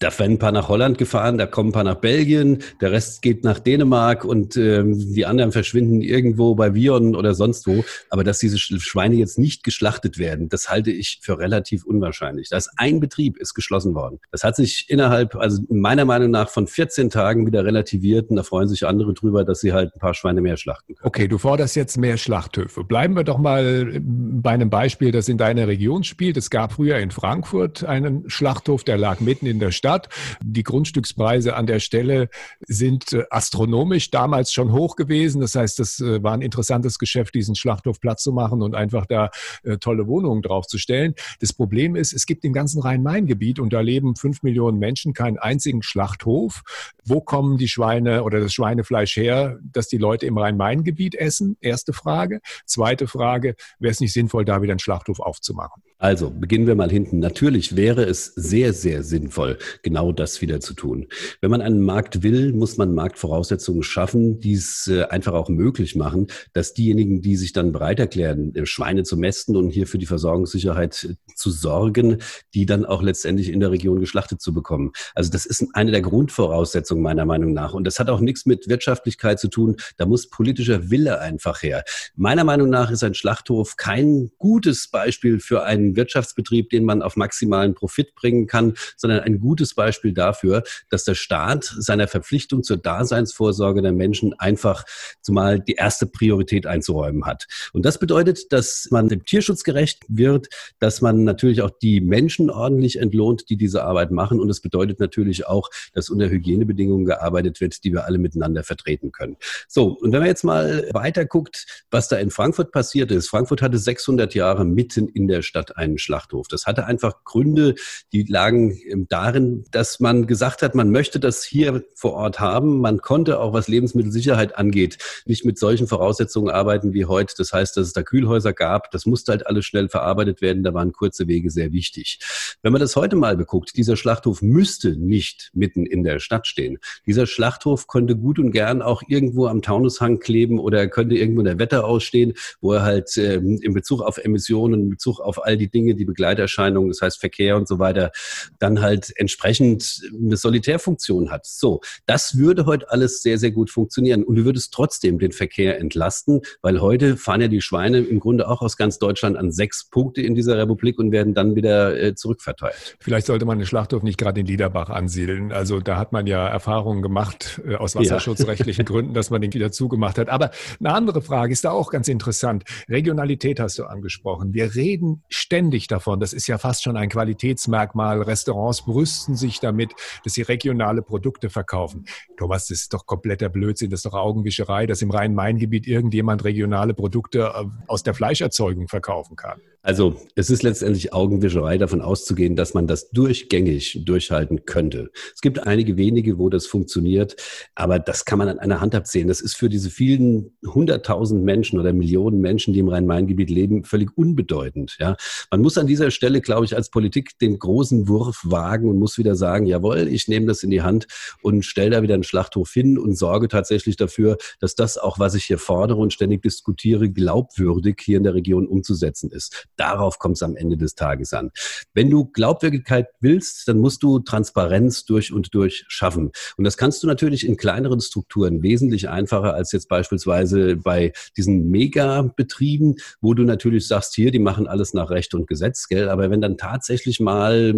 Da 0.00 0.18
werden 0.18 0.32
ein 0.32 0.38
paar 0.38 0.50
nach 0.50 0.68
Holland 0.68 0.96
gefahren, 0.96 1.36
da 1.36 1.44
kommen 1.44 1.68
ein 1.68 1.72
paar 1.72 1.84
nach 1.84 1.96
Belgien, 1.96 2.62
der 2.80 2.90
Rest 2.90 3.20
geht 3.20 3.44
nach 3.44 3.58
Dänemark 3.58 4.24
und 4.24 4.56
ähm, 4.56 4.98
die 5.12 5.26
anderen 5.26 5.52
verschwinden 5.52 6.00
irgendwo 6.00 6.54
bei 6.54 6.74
Vion 6.74 7.14
oder 7.14 7.34
sonst 7.34 7.66
wo. 7.66 7.84
Aber 8.08 8.24
dass 8.24 8.38
diese 8.38 8.58
Schweine 8.58 9.16
jetzt 9.16 9.38
nicht 9.38 9.62
geschlachtet 9.62 10.16
werden, 10.16 10.48
das 10.48 10.70
halte 10.70 10.90
ich 10.90 11.18
für 11.20 11.38
relativ 11.38 11.84
unwahrscheinlich. 11.84 12.48
Da 12.48 12.58
ein 12.78 12.98
Betrieb 12.98 13.36
ist 13.36 13.52
geschlossen 13.52 13.94
worden. 13.94 14.20
Das 14.32 14.42
hat 14.42 14.56
sich 14.56 14.86
innerhalb, 14.88 15.36
also 15.36 15.60
meiner 15.68 16.06
Meinung 16.06 16.30
nach, 16.30 16.48
von 16.48 16.66
14 16.66 17.10
Tagen 17.10 17.46
wieder 17.46 17.66
relativiert 17.66 18.30
und 18.30 18.36
da 18.36 18.42
freuen 18.42 18.68
sich 18.68 18.86
andere 18.86 19.12
drüber, 19.12 19.44
dass 19.44 19.60
sie 19.60 19.74
halt 19.74 19.94
ein 19.94 19.98
paar 19.98 20.14
Schweine 20.14 20.40
mehr 20.40 20.56
schlachten 20.56 20.94
können. 20.94 21.06
Okay, 21.06 21.28
du 21.28 21.36
forderst 21.36 21.76
jetzt 21.76 21.98
mehr 21.98 22.16
Schlachthöfe. 22.16 22.84
Bleiben 22.84 23.16
wir 23.16 23.24
doch 23.24 23.36
mal 23.36 24.00
bei 24.02 24.50
einem 24.50 24.70
Beispiel, 24.70 25.12
das 25.12 25.28
in 25.28 25.36
deiner 25.36 25.68
Region 25.68 26.04
spielt. 26.04 26.38
Es 26.38 26.48
gab 26.48 26.72
früher 26.72 26.96
in 26.96 27.10
Frankfurt 27.10 27.84
einen 27.84 28.24
Schlachthof, 28.30 28.82
der 28.82 28.96
lag 28.96 29.20
mitten 29.20 29.44
in 29.44 29.58
der 29.58 29.72
Stadt. 29.72 29.89
Stadt. 29.90 30.08
Die 30.40 30.62
Grundstückspreise 30.62 31.56
an 31.56 31.66
der 31.66 31.80
Stelle 31.80 32.28
sind 32.60 33.12
äh, 33.12 33.24
astronomisch 33.30 34.10
damals 34.10 34.52
schon 34.52 34.72
hoch 34.72 34.94
gewesen. 34.94 35.40
Das 35.40 35.56
heißt, 35.56 35.80
das 35.80 35.98
äh, 36.00 36.22
war 36.22 36.32
ein 36.32 36.42
interessantes 36.42 36.98
Geschäft, 36.98 37.34
diesen 37.34 37.56
Schlachthof 37.56 37.98
Platz 37.98 38.22
zu 38.22 38.32
machen 38.32 38.62
und 38.62 38.76
einfach 38.76 39.06
da 39.06 39.30
äh, 39.64 39.78
tolle 39.78 40.06
Wohnungen 40.06 40.42
draufzustellen. 40.42 41.14
Das 41.40 41.52
Problem 41.52 41.96
ist, 41.96 42.12
es 42.12 42.26
gibt 42.26 42.44
im 42.44 42.52
ganzen 42.52 42.80
Rhein-Main-Gebiet 42.80 43.58
und 43.58 43.72
da 43.72 43.80
leben 43.80 44.14
fünf 44.14 44.44
Millionen 44.44 44.78
Menschen 44.78 45.12
keinen 45.12 45.38
einzigen 45.38 45.82
Schlachthof. 45.82 46.62
Wo 47.04 47.20
kommen 47.20 47.58
die 47.58 47.68
Schweine 47.68 48.22
oder 48.22 48.38
das 48.38 48.54
Schweinefleisch 48.54 49.16
her, 49.16 49.58
dass 49.72 49.88
die 49.88 49.98
Leute 49.98 50.26
im 50.26 50.38
Rhein-Main-Gebiet 50.38 51.16
essen? 51.16 51.56
Erste 51.60 51.92
Frage. 51.92 52.40
Zweite 52.64 53.08
Frage, 53.08 53.56
wäre 53.80 53.90
es 53.90 54.00
nicht 54.00 54.12
sinnvoll, 54.12 54.44
da 54.44 54.62
wieder 54.62 54.72
einen 54.72 54.78
Schlachthof 54.78 55.18
aufzumachen? 55.18 55.82
Also 56.00 56.30
beginnen 56.30 56.66
wir 56.66 56.74
mal 56.76 56.90
hinten. 56.90 57.18
Natürlich 57.18 57.76
wäre 57.76 58.04
es 58.04 58.32
sehr, 58.34 58.72
sehr 58.72 59.02
sinnvoll, 59.02 59.58
genau 59.82 60.12
das 60.12 60.40
wieder 60.40 60.58
zu 60.60 60.72
tun. 60.72 61.06
Wenn 61.42 61.50
man 61.50 61.60
einen 61.60 61.82
Markt 61.82 62.22
will, 62.22 62.54
muss 62.54 62.78
man 62.78 62.94
Marktvoraussetzungen 62.94 63.82
schaffen, 63.82 64.40
die 64.40 64.54
es 64.54 64.88
äh, 64.88 65.02
einfach 65.04 65.34
auch 65.34 65.50
möglich 65.50 65.96
machen, 65.96 66.28
dass 66.54 66.72
diejenigen, 66.72 67.20
die 67.20 67.36
sich 67.36 67.52
dann 67.52 67.72
bereit 67.72 68.00
erklären, 68.00 68.54
äh, 68.54 68.64
Schweine 68.64 69.02
zu 69.02 69.18
mästen 69.18 69.56
und 69.56 69.68
hier 69.68 69.86
für 69.86 69.98
die 69.98 70.06
Versorgungssicherheit 70.06 71.04
äh, 71.04 71.14
zu 71.36 71.50
sorgen, 71.50 72.22
die 72.54 72.64
dann 72.64 72.86
auch 72.86 73.02
letztendlich 73.02 73.50
in 73.50 73.60
der 73.60 73.70
Region 73.70 74.00
geschlachtet 74.00 74.40
zu 74.40 74.54
bekommen. 74.54 74.92
Also 75.14 75.30
das 75.30 75.44
ist 75.44 75.66
eine 75.74 75.90
der 75.90 76.00
Grundvoraussetzungen 76.00 77.02
meiner 77.02 77.26
Meinung 77.26 77.52
nach. 77.52 77.74
Und 77.74 77.84
das 77.84 78.00
hat 78.00 78.08
auch 78.08 78.20
nichts 78.20 78.46
mit 78.46 78.70
Wirtschaftlichkeit 78.70 79.38
zu 79.38 79.48
tun. 79.48 79.76
Da 79.98 80.06
muss 80.06 80.30
politischer 80.30 80.90
Wille 80.90 81.20
einfach 81.20 81.62
her. 81.62 81.84
Meiner 82.16 82.44
Meinung 82.44 82.70
nach 82.70 82.90
ist 82.90 83.04
ein 83.04 83.12
Schlachthof 83.12 83.76
kein 83.76 84.30
gutes 84.38 84.88
Beispiel 84.88 85.40
für 85.40 85.64
einen 85.64 85.89
Wirtschaftsbetrieb, 85.96 86.70
den 86.70 86.84
man 86.84 87.02
auf 87.02 87.16
maximalen 87.16 87.74
Profit 87.74 88.14
bringen 88.14 88.46
kann, 88.46 88.74
sondern 88.96 89.20
ein 89.20 89.40
gutes 89.40 89.74
Beispiel 89.74 90.12
dafür, 90.12 90.62
dass 90.90 91.04
der 91.04 91.14
Staat 91.14 91.64
seiner 91.64 92.08
Verpflichtung 92.08 92.62
zur 92.62 92.76
Daseinsvorsorge 92.76 93.82
der 93.82 93.92
Menschen 93.92 94.38
einfach 94.38 94.84
zumal 95.22 95.60
die 95.60 95.74
erste 95.74 96.06
Priorität 96.06 96.66
einzuräumen 96.66 97.26
hat. 97.26 97.46
Und 97.72 97.84
das 97.84 97.98
bedeutet, 97.98 98.52
dass 98.52 98.88
man 98.90 99.08
dem 99.08 99.24
Tierschutz 99.24 99.64
gerecht 99.64 100.04
wird, 100.08 100.48
dass 100.78 101.00
man 101.00 101.24
natürlich 101.24 101.62
auch 101.62 101.70
die 101.70 102.00
Menschen 102.00 102.50
ordentlich 102.50 102.98
entlohnt, 102.98 103.48
die 103.48 103.56
diese 103.56 103.84
Arbeit 103.84 104.10
machen. 104.10 104.40
Und 104.40 104.50
es 104.50 104.60
bedeutet 104.60 105.00
natürlich 105.00 105.46
auch, 105.46 105.70
dass 105.92 106.10
unter 106.10 106.28
Hygienebedingungen 106.28 106.80
Bedingungen 106.80 107.04
gearbeitet 107.04 107.60
wird, 107.60 107.84
die 107.84 107.92
wir 107.92 108.04
alle 108.04 108.18
miteinander 108.18 108.62
vertreten 108.62 109.12
können. 109.12 109.36
So, 109.68 109.98
und 109.98 110.12
wenn 110.12 110.20
man 110.20 110.28
jetzt 110.28 110.44
mal 110.44 110.88
weiter 110.92 111.24
guckt, 111.24 111.84
was 111.90 112.08
da 112.08 112.16
in 112.16 112.30
Frankfurt 112.30 112.72
passiert 112.72 113.10
ist. 113.10 113.28
Frankfurt 113.28 113.62
hatte 113.62 113.78
600 113.78 114.34
Jahre 114.34 114.64
mitten 114.64 115.08
in 115.08 115.28
der 115.28 115.42
Stadt 115.42 115.76
einen 115.80 115.98
Schlachthof. 115.98 116.46
Das 116.48 116.66
hatte 116.66 116.86
einfach 116.86 117.24
Gründe, 117.24 117.74
die 118.12 118.22
lagen 118.24 118.78
darin, 119.08 119.64
dass 119.70 120.00
man 120.00 120.26
gesagt 120.26 120.62
hat, 120.62 120.74
man 120.74 120.90
möchte 120.90 121.18
das 121.18 121.42
hier 121.42 121.82
vor 121.94 122.12
Ort 122.12 122.38
haben. 122.38 122.80
Man 122.80 122.98
konnte 122.98 123.40
auch, 123.40 123.52
was 123.52 123.68
Lebensmittelsicherheit 123.68 124.56
angeht, 124.56 124.98
nicht 125.24 125.44
mit 125.44 125.58
solchen 125.58 125.86
Voraussetzungen 125.86 126.50
arbeiten 126.50 126.92
wie 126.92 127.06
heute. 127.06 127.34
Das 127.36 127.52
heißt, 127.52 127.76
dass 127.76 127.88
es 127.88 127.92
da 127.92 128.02
Kühlhäuser 128.02 128.52
gab. 128.52 128.90
Das 128.90 129.06
musste 129.06 129.32
halt 129.32 129.46
alles 129.46 129.64
schnell 129.64 129.88
verarbeitet 129.88 130.42
werden. 130.42 130.62
Da 130.62 130.74
waren 130.74 130.92
kurze 130.92 131.26
Wege 131.26 131.50
sehr 131.50 131.72
wichtig. 131.72 132.18
Wenn 132.62 132.72
man 132.72 132.80
das 132.80 132.96
heute 132.96 133.16
mal 133.16 133.36
beguckt, 133.36 133.76
dieser 133.76 133.96
Schlachthof 133.96 134.42
müsste 134.42 134.96
nicht 134.96 135.50
mitten 135.54 135.86
in 135.86 136.02
der 136.02 136.18
Stadt 136.18 136.46
stehen. 136.46 136.78
Dieser 137.06 137.26
Schlachthof 137.26 137.86
konnte 137.86 138.16
gut 138.16 138.38
und 138.38 138.52
gern 138.52 138.82
auch 138.82 139.02
irgendwo 139.08 139.46
am 139.46 139.62
Taunushang 139.62 140.18
kleben 140.18 140.58
oder 140.58 140.86
könnte 140.88 141.14
irgendwo 141.14 141.40
in 141.40 141.46
der 141.46 141.58
Wetter 141.58 141.84
ausstehen, 141.84 142.34
wo 142.60 142.74
er 142.74 142.82
halt 142.82 143.16
äh, 143.16 143.36
in 143.36 143.72
Bezug 143.72 144.02
auf 144.02 144.18
Emissionen, 144.18 144.82
in 144.82 144.90
Bezug 144.90 145.20
auf 145.20 145.44
all 145.44 145.56
die 145.56 145.69
Dinge, 145.70 145.94
die 145.94 146.04
Begleiterscheinungen, 146.04 146.90
das 146.90 147.00
heißt 147.00 147.20
Verkehr 147.20 147.56
und 147.56 147.68
so 147.68 147.78
weiter, 147.78 148.12
dann 148.58 148.80
halt 148.80 149.12
entsprechend 149.16 150.02
eine 150.14 150.36
Solitärfunktion 150.36 151.30
hat. 151.30 151.46
So, 151.46 151.80
das 152.06 152.36
würde 152.36 152.66
heute 152.66 152.90
alles 152.90 153.22
sehr, 153.22 153.38
sehr 153.38 153.50
gut 153.50 153.70
funktionieren 153.70 154.22
und 154.22 154.36
du 154.36 154.44
würdest 154.44 154.72
trotzdem 154.72 155.18
den 155.18 155.32
Verkehr 155.32 155.78
entlasten, 155.78 156.40
weil 156.62 156.80
heute 156.80 157.16
fahren 157.16 157.40
ja 157.40 157.48
die 157.48 157.60
Schweine 157.60 157.98
im 157.98 158.20
Grunde 158.20 158.48
auch 158.48 158.62
aus 158.62 158.76
ganz 158.76 158.98
Deutschland 158.98 159.36
an 159.36 159.50
sechs 159.52 159.88
Punkte 159.88 160.22
in 160.22 160.34
dieser 160.34 160.56
Republik 160.58 160.98
und 160.98 161.12
werden 161.12 161.34
dann 161.34 161.54
wieder 161.54 162.00
äh, 162.00 162.14
zurückverteilt. 162.14 162.96
Vielleicht 163.00 163.26
sollte 163.26 163.44
man 163.44 163.58
den 163.58 163.66
Schlachthof 163.66 164.02
nicht 164.02 164.18
gerade 164.18 164.40
in 164.40 164.46
Liederbach 164.46 164.90
ansiedeln. 164.90 165.52
Also 165.52 165.80
da 165.80 165.96
hat 165.96 166.12
man 166.12 166.26
ja 166.26 166.46
Erfahrungen 166.46 167.02
gemacht 167.02 167.60
äh, 167.66 167.76
aus 167.76 167.94
wasserschutzrechtlichen 167.96 168.84
ja. 168.84 168.84
Gründen, 168.90 169.14
dass 169.14 169.30
man 169.30 169.40
den 169.40 169.52
wieder 169.52 169.72
zugemacht 169.72 170.18
hat. 170.18 170.28
Aber 170.28 170.50
eine 170.78 170.92
andere 170.92 171.22
Frage 171.22 171.52
ist 171.52 171.64
da 171.64 171.70
auch 171.70 171.90
ganz 171.90 172.08
interessant. 172.08 172.64
Regionalität 172.88 173.60
hast 173.60 173.78
du 173.78 173.84
angesprochen. 173.84 174.54
Wir 174.54 174.74
reden 174.74 175.22
ständig 175.50 175.88
davon. 175.88 176.20
Das 176.20 176.32
ist 176.32 176.46
ja 176.46 176.58
fast 176.58 176.84
schon 176.84 176.96
ein 176.96 177.08
Qualitätsmerkmal. 177.08 178.22
Restaurants 178.22 178.82
brüsten 178.82 179.34
sich 179.34 179.58
damit, 179.58 179.92
dass 180.22 180.34
sie 180.34 180.42
regionale 180.42 181.02
Produkte 181.02 181.50
verkaufen. 181.50 182.04
Thomas, 182.36 182.68
das 182.68 182.82
ist 182.82 182.94
doch 182.94 183.04
kompletter 183.04 183.48
Blödsinn. 183.48 183.90
Das 183.90 183.98
ist 183.98 184.06
doch 184.06 184.14
Augenwischerei, 184.14 184.86
dass 184.86 185.02
im 185.02 185.10
Rhein-Main-Gebiet 185.10 185.88
irgendjemand 185.88 186.44
regionale 186.44 186.94
Produkte 186.94 187.52
äh, 187.52 187.64
aus 187.88 188.04
der 188.04 188.14
Fleischerzeugung 188.14 188.86
verkaufen 188.86 189.34
kann. 189.34 189.60
Also 189.82 190.16
es 190.34 190.50
ist 190.50 190.62
letztendlich 190.62 191.14
Augenwischerei 191.14 191.78
davon 191.78 192.02
auszugehen, 192.02 192.54
dass 192.54 192.74
man 192.74 192.86
das 192.86 193.10
durchgängig 193.10 194.02
durchhalten 194.04 194.66
könnte. 194.66 195.10
Es 195.34 195.40
gibt 195.40 195.66
einige 195.66 195.96
wenige, 195.96 196.38
wo 196.38 196.50
das 196.50 196.66
funktioniert, 196.66 197.36
aber 197.74 197.98
das 197.98 198.26
kann 198.26 198.38
man 198.38 198.48
an 198.48 198.58
einer 198.58 198.82
Hand 198.82 198.94
absehen. 198.94 199.28
Das 199.28 199.40
ist 199.40 199.56
für 199.56 199.70
diese 199.70 199.88
vielen 199.88 200.54
hunderttausend 200.66 201.44
Menschen 201.44 201.80
oder 201.80 201.94
Millionen 201.94 202.40
Menschen, 202.42 202.74
die 202.74 202.80
im 202.80 202.88
Rhein-Main-Gebiet 202.88 203.48
leben, 203.48 203.84
völlig 203.84 204.10
unbedeutend. 204.18 204.96
Ja, 205.00 205.16
man 205.50 205.62
muss 205.62 205.78
an 205.78 205.86
dieser 205.86 206.10
Stelle, 206.10 206.42
glaube 206.42 206.66
ich, 206.66 206.76
als 206.76 206.90
Politik 206.90 207.38
den 207.38 207.58
großen 207.58 208.06
Wurf 208.06 208.42
wagen 208.44 208.86
und 208.86 208.98
muss 208.98 209.16
wieder 209.16 209.34
sagen: 209.34 209.64
Jawohl, 209.64 210.08
ich 210.08 210.28
nehme 210.28 210.44
das 210.44 210.62
in 210.62 210.70
die 210.70 210.82
Hand 210.82 211.06
und 211.40 211.64
stelle 211.64 211.90
da 211.90 212.02
wieder 212.02 212.14
einen 212.14 212.22
Schlachthof 212.22 212.70
hin 212.70 212.98
und 212.98 213.16
sorge 213.16 213.48
tatsächlich 213.48 213.96
dafür, 213.96 214.36
dass 214.60 214.74
das 214.74 214.98
auch, 214.98 215.18
was 215.18 215.34
ich 215.34 215.44
hier 215.44 215.58
fordere 215.58 215.98
und 215.98 216.12
ständig 216.12 216.42
diskutiere, 216.42 217.08
glaubwürdig 217.08 217.96
hier 218.02 218.18
in 218.18 218.24
der 218.24 218.34
Region 218.34 218.66
umzusetzen 218.66 219.30
ist. 219.30 219.68
Darauf 219.80 220.18
kommt 220.18 220.36
es 220.36 220.42
am 220.42 220.56
Ende 220.56 220.76
des 220.76 220.94
Tages 220.94 221.32
an. 221.32 221.52
Wenn 221.94 222.10
du 222.10 222.26
Glaubwürdigkeit 222.26 223.06
willst, 223.20 223.66
dann 223.66 223.78
musst 223.78 224.02
du 224.02 224.18
Transparenz 224.18 225.06
durch 225.06 225.32
und 225.32 225.54
durch 225.54 225.86
schaffen. 225.88 226.32
Und 226.58 226.64
das 226.64 226.76
kannst 226.76 227.02
du 227.02 227.06
natürlich 227.06 227.46
in 227.46 227.56
kleineren 227.56 228.02
Strukturen 228.02 228.62
wesentlich 228.62 229.08
einfacher 229.08 229.54
als 229.54 229.72
jetzt 229.72 229.88
beispielsweise 229.88 230.76
bei 230.76 231.14
diesen 231.34 231.70
Megabetrieben, 231.70 232.96
wo 233.22 233.32
du 233.32 233.44
natürlich 233.44 233.88
sagst, 233.88 234.14
hier, 234.14 234.30
die 234.30 234.38
machen 234.38 234.66
alles 234.66 234.92
nach 234.92 235.08
Recht 235.08 235.32
und 235.32 235.46
Gesetz, 235.46 235.88
gell? 235.88 236.10
Aber 236.10 236.28
wenn 236.28 236.42
dann 236.42 236.58
tatsächlich 236.58 237.18
mal, 237.18 237.74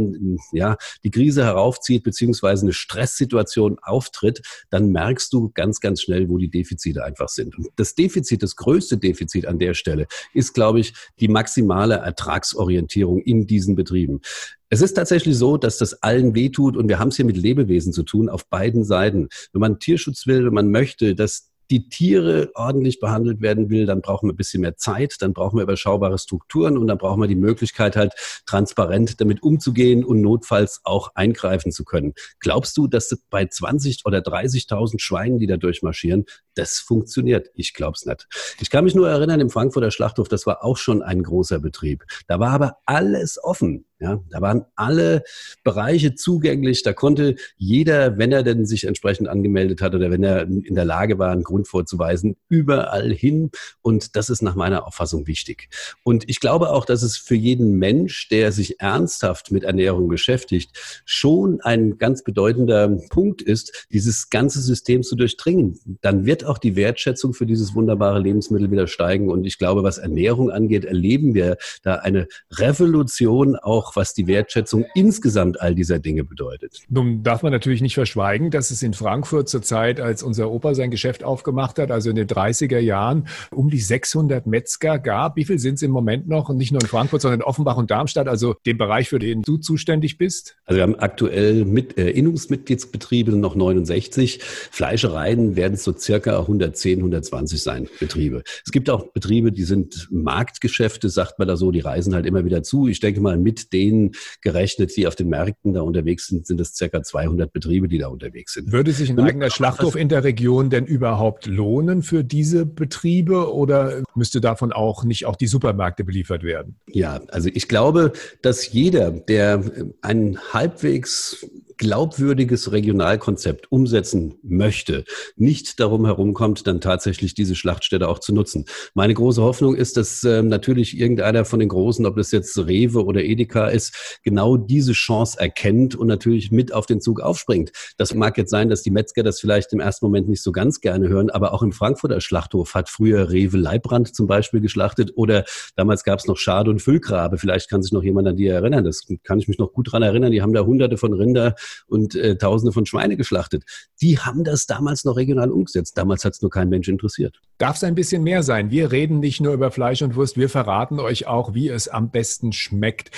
ja, 0.52 0.76
die 1.04 1.12
Krise 1.12 1.44
heraufzieht, 1.44 2.02
beziehungsweise 2.02 2.62
eine 2.62 2.72
Stresssituation 2.72 3.78
auftritt, 3.80 4.42
dann 4.70 4.88
merkst 4.90 5.32
du 5.32 5.52
ganz, 5.54 5.78
ganz 5.78 6.02
schnell, 6.02 6.28
wo 6.28 6.36
die 6.38 6.50
Defizite 6.50 7.04
einfach 7.04 7.28
sind. 7.28 7.56
Und 7.56 7.68
das 7.76 7.94
Defizit, 7.94 8.42
das 8.42 8.56
größte 8.56 8.98
Defizit 8.98 9.46
an 9.46 9.60
der 9.60 9.74
Stelle 9.74 10.08
ist, 10.34 10.52
glaube 10.52 10.80
ich, 10.80 10.94
die 11.20 11.28
maximale 11.28 11.91
maximale 11.92 12.06
Ertragsorientierung 12.06 13.20
in 13.20 13.46
diesen 13.46 13.74
Betrieben. 13.74 14.20
Es 14.68 14.80
ist 14.80 14.94
tatsächlich 14.94 15.36
so, 15.36 15.56
dass 15.56 15.78
das 15.78 16.02
allen 16.02 16.34
wehtut 16.34 16.76
und 16.76 16.88
wir 16.88 16.98
haben 16.98 17.08
es 17.08 17.16
hier 17.16 17.26
mit 17.26 17.36
Lebewesen 17.36 17.92
zu 17.92 18.02
tun 18.02 18.28
auf 18.28 18.46
beiden 18.46 18.84
Seiten. 18.84 19.28
Wenn 19.52 19.60
man 19.60 19.78
Tierschutz 19.78 20.26
will, 20.26 20.46
wenn 20.46 20.54
man 20.54 20.70
möchte, 20.70 21.14
dass 21.14 21.51
die 21.72 21.88
Tiere 21.88 22.50
ordentlich 22.54 23.00
behandelt 23.00 23.40
werden 23.40 23.70
will, 23.70 23.86
dann 23.86 24.02
brauchen 24.02 24.28
wir 24.28 24.34
ein 24.34 24.36
bisschen 24.36 24.60
mehr 24.60 24.76
Zeit, 24.76 25.16
dann 25.20 25.32
brauchen 25.32 25.56
wir 25.56 25.62
überschaubare 25.62 26.18
Strukturen 26.18 26.76
und 26.76 26.86
dann 26.86 26.98
brauchen 26.98 27.22
wir 27.22 27.28
die 27.28 27.34
Möglichkeit 27.34 27.96
halt 27.96 28.12
transparent 28.44 29.22
damit 29.22 29.42
umzugehen 29.42 30.04
und 30.04 30.20
notfalls 30.20 30.82
auch 30.84 31.12
eingreifen 31.14 31.72
zu 31.72 31.84
können. 31.84 32.12
Glaubst 32.40 32.76
du, 32.76 32.88
dass 32.88 33.08
das 33.08 33.20
bei 33.30 33.46
20 33.46 34.04
oder 34.04 34.18
30.000 34.18 35.00
Schweinen, 35.00 35.38
die 35.38 35.46
da 35.46 35.56
durchmarschieren, 35.56 36.26
das 36.54 36.78
funktioniert? 36.78 37.48
Ich 37.54 37.72
glaube 37.72 37.94
es 37.96 38.04
nicht. 38.04 38.28
Ich 38.60 38.68
kann 38.68 38.84
mich 38.84 38.94
nur 38.94 39.08
erinnern, 39.08 39.40
im 39.40 39.48
Frankfurter 39.48 39.90
Schlachthof, 39.90 40.28
das 40.28 40.44
war 40.44 40.62
auch 40.62 40.76
schon 40.76 41.00
ein 41.00 41.22
großer 41.22 41.58
Betrieb. 41.58 42.04
Da 42.26 42.38
war 42.38 42.50
aber 42.50 42.76
alles 42.84 43.42
offen. 43.42 43.86
Ja, 44.02 44.20
da 44.30 44.40
waren 44.40 44.64
alle 44.74 45.22
Bereiche 45.62 46.16
zugänglich. 46.16 46.82
Da 46.82 46.92
konnte 46.92 47.36
jeder, 47.56 48.18
wenn 48.18 48.32
er 48.32 48.42
denn 48.42 48.66
sich 48.66 48.82
entsprechend 48.82 49.28
angemeldet 49.28 49.80
hat 49.80 49.94
oder 49.94 50.10
wenn 50.10 50.24
er 50.24 50.42
in 50.42 50.74
der 50.74 50.84
Lage 50.84 51.20
war, 51.20 51.30
einen 51.30 51.44
Grund 51.44 51.68
vorzuweisen, 51.68 52.34
überall 52.48 53.12
hin. 53.12 53.52
Und 53.80 54.16
das 54.16 54.28
ist 54.28 54.42
nach 54.42 54.56
meiner 54.56 54.88
Auffassung 54.88 55.28
wichtig. 55.28 55.68
Und 56.02 56.28
ich 56.28 56.40
glaube 56.40 56.70
auch, 56.70 56.84
dass 56.84 57.04
es 57.04 57.16
für 57.16 57.36
jeden 57.36 57.78
Mensch, 57.78 58.28
der 58.28 58.50
sich 58.50 58.80
ernsthaft 58.80 59.52
mit 59.52 59.62
Ernährung 59.62 60.08
beschäftigt, 60.08 61.02
schon 61.04 61.60
ein 61.60 61.96
ganz 61.96 62.24
bedeutender 62.24 62.88
Punkt 63.08 63.40
ist, 63.40 63.86
dieses 63.92 64.30
ganze 64.30 64.60
System 64.60 65.04
zu 65.04 65.14
durchdringen. 65.14 65.78
Dann 66.00 66.26
wird 66.26 66.44
auch 66.44 66.58
die 66.58 66.74
Wertschätzung 66.74 67.34
für 67.34 67.46
dieses 67.46 67.76
wunderbare 67.76 68.18
Lebensmittel 68.18 68.68
wieder 68.72 68.88
steigen. 68.88 69.30
Und 69.30 69.44
ich 69.44 69.58
glaube, 69.58 69.84
was 69.84 69.98
Ernährung 69.98 70.50
angeht, 70.50 70.84
erleben 70.84 71.34
wir 71.34 71.56
da 71.84 71.96
eine 71.96 72.26
Revolution 72.50 73.54
auch 73.54 73.91
was 73.96 74.14
die 74.14 74.26
Wertschätzung 74.26 74.84
insgesamt 74.94 75.60
all 75.60 75.74
dieser 75.74 75.98
Dinge 75.98 76.24
bedeutet. 76.24 76.80
Nun 76.88 77.22
darf 77.22 77.42
man 77.42 77.52
natürlich 77.52 77.82
nicht 77.82 77.94
verschweigen, 77.94 78.50
dass 78.50 78.70
es 78.70 78.82
in 78.82 78.94
Frankfurt 78.94 79.48
zur 79.48 79.62
Zeit, 79.62 80.00
als 80.00 80.22
unser 80.22 80.50
Opa 80.50 80.74
sein 80.74 80.90
Geschäft 80.90 81.24
aufgemacht 81.24 81.78
hat, 81.78 81.90
also 81.90 82.10
in 82.10 82.16
den 82.16 82.26
30er 82.26 82.78
Jahren, 82.78 83.28
um 83.50 83.70
die 83.70 83.80
600 83.80 84.46
Metzger 84.46 84.98
gab. 84.98 85.36
Wie 85.36 85.44
viel 85.44 85.58
sind 85.58 85.74
es 85.74 85.82
im 85.82 85.90
Moment 85.90 86.28
noch? 86.28 86.48
Und 86.48 86.56
nicht 86.56 86.72
nur 86.72 86.80
in 86.80 86.88
Frankfurt, 86.88 87.22
sondern 87.22 87.40
in 87.40 87.44
Offenbach 87.44 87.76
und 87.76 87.90
Darmstadt, 87.90 88.28
also 88.28 88.54
dem 88.66 88.78
Bereich, 88.78 89.08
für 89.08 89.18
den 89.18 89.42
du 89.42 89.58
zuständig 89.58 90.18
bist? 90.18 90.56
Also 90.64 90.78
wir 90.78 90.82
haben 90.82 90.98
aktuell 90.98 91.64
mit, 91.64 91.98
äh, 91.98 92.10
Innungsmitgliedsbetriebe 92.10 93.32
noch 93.32 93.54
69. 93.54 94.40
Fleischereien 94.42 95.56
werden 95.56 95.76
so 95.76 95.92
circa 95.96 96.38
110, 96.38 96.98
120 96.98 97.62
sein, 97.62 97.88
Betriebe. 98.00 98.42
Es 98.64 98.72
gibt 98.72 98.90
auch 98.90 99.12
Betriebe, 99.12 99.52
die 99.52 99.64
sind 99.64 100.08
Marktgeschäfte, 100.10 101.08
sagt 101.08 101.38
man 101.38 101.48
da 101.48 101.56
so, 101.56 101.70
die 101.70 101.80
reisen 101.80 102.14
halt 102.14 102.26
immer 102.26 102.44
wieder 102.44 102.62
zu. 102.62 102.88
Ich 102.88 103.00
denke 103.00 103.20
mal, 103.20 103.36
mit 103.36 103.72
den 103.72 103.81
denen 103.82 104.12
gerechnet, 104.40 104.96
die 104.96 105.06
auf 105.06 105.14
den 105.14 105.28
Märkten 105.28 105.74
da 105.74 105.80
unterwegs 105.82 106.26
sind, 106.28 106.46
sind 106.46 106.60
es 106.60 106.74
circa 106.74 107.02
200 107.02 107.52
Betriebe, 107.52 107.88
die 107.88 107.98
da 107.98 108.08
unterwegs 108.08 108.54
sind. 108.54 108.72
Würde 108.72 108.92
sich 108.92 109.10
ein 109.10 109.18
eigener 109.18 109.50
Schlachthof 109.50 109.96
in 109.96 110.08
der 110.08 110.24
Region 110.24 110.70
denn 110.70 110.86
überhaupt 110.86 111.46
lohnen 111.46 112.02
für 112.02 112.24
diese 112.24 112.66
Betriebe 112.66 113.52
oder 113.52 114.02
müsste 114.14 114.40
davon 114.40 114.72
auch 114.72 115.04
nicht 115.04 115.26
auch 115.26 115.36
die 115.36 115.46
Supermärkte 115.46 116.04
beliefert 116.04 116.42
werden? 116.42 116.76
Ja, 116.86 117.20
also 117.28 117.48
ich 117.52 117.68
glaube, 117.68 118.12
dass 118.42 118.72
jeder, 118.72 119.10
der 119.10 119.62
einen 120.00 120.38
halbwegs 120.52 121.46
glaubwürdiges 121.82 122.70
Regionalkonzept 122.70 123.72
umsetzen 123.72 124.36
möchte, 124.44 125.02
nicht 125.34 125.80
darum 125.80 126.04
herumkommt, 126.04 126.64
dann 126.68 126.80
tatsächlich 126.80 127.34
diese 127.34 127.56
Schlachtstätte 127.56 128.08
auch 128.08 128.20
zu 128.20 128.32
nutzen. 128.32 128.66
Meine 128.94 129.14
große 129.14 129.42
Hoffnung 129.42 129.74
ist, 129.74 129.96
dass 129.96 130.22
äh, 130.22 130.44
natürlich 130.44 130.96
irgendeiner 130.96 131.44
von 131.44 131.58
den 131.58 131.68
Großen, 131.68 132.06
ob 132.06 132.14
das 132.14 132.30
jetzt 132.30 132.56
Rewe 132.56 133.04
oder 133.04 133.24
Edeka 133.24 133.66
ist, 133.66 134.20
genau 134.22 134.56
diese 134.56 134.92
Chance 134.92 135.40
erkennt 135.40 135.96
und 135.96 136.06
natürlich 136.06 136.52
mit 136.52 136.72
auf 136.72 136.86
den 136.86 137.00
Zug 137.00 137.18
aufspringt. 137.18 137.72
Das 137.96 138.14
mag 138.14 138.38
jetzt 138.38 138.50
sein, 138.50 138.68
dass 138.68 138.82
die 138.82 138.92
Metzger 138.92 139.24
das 139.24 139.40
vielleicht 139.40 139.72
im 139.72 139.80
ersten 139.80 140.06
Moment 140.06 140.28
nicht 140.28 140.44
so 140.44 140.52
ganz 140.52 140.80
gerne 140.80 141.08
hören, 141.08 141.30
aber 141.30 141.52
auch 141.52 141.64
im 141.64 141.72
Frankfurter 141.72 142.20
Schlachthof 142.20 142.74
hat 142.74 142.90
früher 142.90 143.32
Rewe 143.32 143.56
Leibbrand 143.56 144.14
zum 144.14 144.28
Beispiel 144.28 144.60
geschlachtet 144.60 145.10
oder 145.16 145.44
damals 145.74 146.04
gab 146.04 146.20
es 146.20 146.28
noch 146.28 146.36
Schade 146.36 146.70
und 146.70 146.80
Füllgrabe. 146.80 147.38
Vielleicht 147.38 147.68
kann 147.68 147.82
sich 147.82 147.90
noch 147.90 148.04
jemand 148.04 148.28
an 148.28 148.36
die 148.36 148.46
erinnern. 148.46 148.84
Das 148.84 149.04
kann 149.24 149.40
ich 149.40 149.48
mich 149.48 149.58
noch 149.58 149.72
gut 149.72 149.90
dran 149.90 150.04
erinnern. 150.04 150.30
Die 150.30 150.42
haben 150.42 150.52
da 150.52 150.60
hunderte 150.64 150.96
von 150.96 151.12
Rinder 151.12 151.56
und 151.86 152.14
äh, 152.14 152.36
Tausende 152.36 152.72
von 152.72 152.86
Schweine 152.86 153.16
geschlachtet. 153.16 153.64
Die 154.00 154.18
haben 154.18 154.44
das 154.44 154.66
damals 154.66 155.04
noch 155.04 155.16
regional 155.16 155.50
umgesetzt. 155.50 155.96
Damals 155.96 156.24
hat 156.24 156.34
es 156.34 156.42
nur 156.42 156.50
kein 156.50 156.68
Mensch 156.68 156.88
interessiert. 156.88 157.40
Darf 157.58 157.76
es 157.76 157.84
ein 157.84 157.94
bisschen 157.94 158.22
mehr 158.22 158.42
sein? 158.42 158.70
Wir 158.70 158.92
reden 158.92 159.20
nicht 159.20 159.40
nur 159.40 159.54
über 159.54 159.70
Fleisch 159.70 160.02
und 160.02 160.16
Wurst, 160.16 160.36
wir 160.36 160.48
verraten 160.48 161.00
euch 161.00 161.26
auch, 161.26 161.54
wie 161.54 161.68
es 161.68 161.88
am 161.88 162.10
besten 162.10 162.52
schmeckt. 162.52 163.10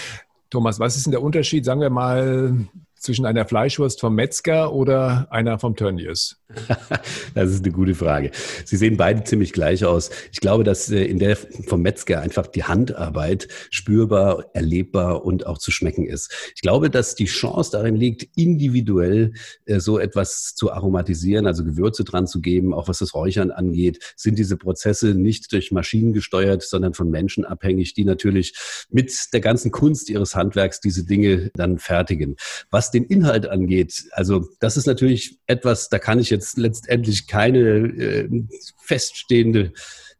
Thomas, 0.51 0.79
was 0.79 0.97
ist 0.97 1.07
denn 1.07 1.13
der 1.13 1.23
Unterschied, 1.23 1.65
sagen 1.65 1.81
wir 1.81 1.91
mal, 1.91 2.69
zwischen 2.97 3.27
einer 3.27 3.45
Fleischwurst 3.45 4.01
vom 4.01 4.15
Metzger 4.15 4.73
oder 4.73 5.27
einer 5.31 5.59
vom 5.59 5.77
Tönnies? 5.77 6.37
das 7.35 7.51
ist 7.51 7.65
eine 7.65 7.73
gute 7.73 7.95
Frage. 7.95 8.31
Sie 8.65 8.77
sehen 8.77 8.97
beide 8.97 9.25
ziemlich 9.25 9.53
gleich 9.53 9.85
aus. 9.85 10.11
Ich 10.33 10.41
glaube, 10.41 10.65
dass 10.65 10.91
äh, 10.91 11.05
in 11.05 11.19
der 11.19 11.37
vom 11.37 11.83
Metzger 11.83 12.21
einfach 12.21 12.47
die 12.47 12.65
Handarbeit 12.65 13.49
spürbar, 13.71 14.47
erlebbar 14.53 15.25
und 15.25 15.47
auch 15.47 15.59
zu 15.59 15.71
schmecken 15.71 16.07
ist. 16.07 16.33
Ich 16.55 16.63
glaube, 16.63 16.91
dass 16.91 17.15
die 17.15 17.27
Chance 17.27 17.71
darin 17.73 17.97
liegt, 17.97 18.27
individuell 18.37 19.33
äh, 19.67 19.81
so 19.81 19.99
etwas 19.99 20.55
zu 20.55 20.73
aromatisieren, 20.73 21.47
also 21.47 21.65
Gewürze 21.65 22.05
dran 22.05 22.27
zu 22.27 22.41
geben, 22.41 22.75
auch 22.75 22.89
was 22.89 22.99
das 22.99 23.15
Räuchern 23.15 23.51
angeht, 23.51 24.15
sind 24.17 24.39
diese 24.39 24.57
Prozesse 24.57 25.15
nicht 25.15 25.53
durch 25.53 25.73
Maschinen 25.73 26.13
gesteuert, 26.13 26.63
sondern 26.63 26.95
von 26.95 27.11
Menschen 27.11 27.45
abhängig, 27.45 27.95
die 27.95 28.05
natürlich 28.05 28.55
mit 28.91 29.13
der 29.33 29.41
ganzen 29.41 29.71
Kunst 29.71 30.11
ihres 30.11 30.35
Handwerks 30.35 30.81
diese 30.81 31.05
Dinge 31.05 31.51
dann 31.55 31.79
fertigen. 31.79 32.37
Was 32.71 32.91
den 32.95 33.05
Inhalt 33.05 33.47
angeht, 33.47 34.05
also 34.13 34.49
das 34.61 34.77
ist 34.77 34.87
natürlich 34.87 35.39
etwas, 35.47 35.89
da 35.89 35.99
kann 35.99 36.19
ich 36.19 36.31
jetzt 36.31 36.57
letztendlich 36.57 37.27
keine 37.27 37.59
äh, 37.59 38.29
feststehende 38.83 39.73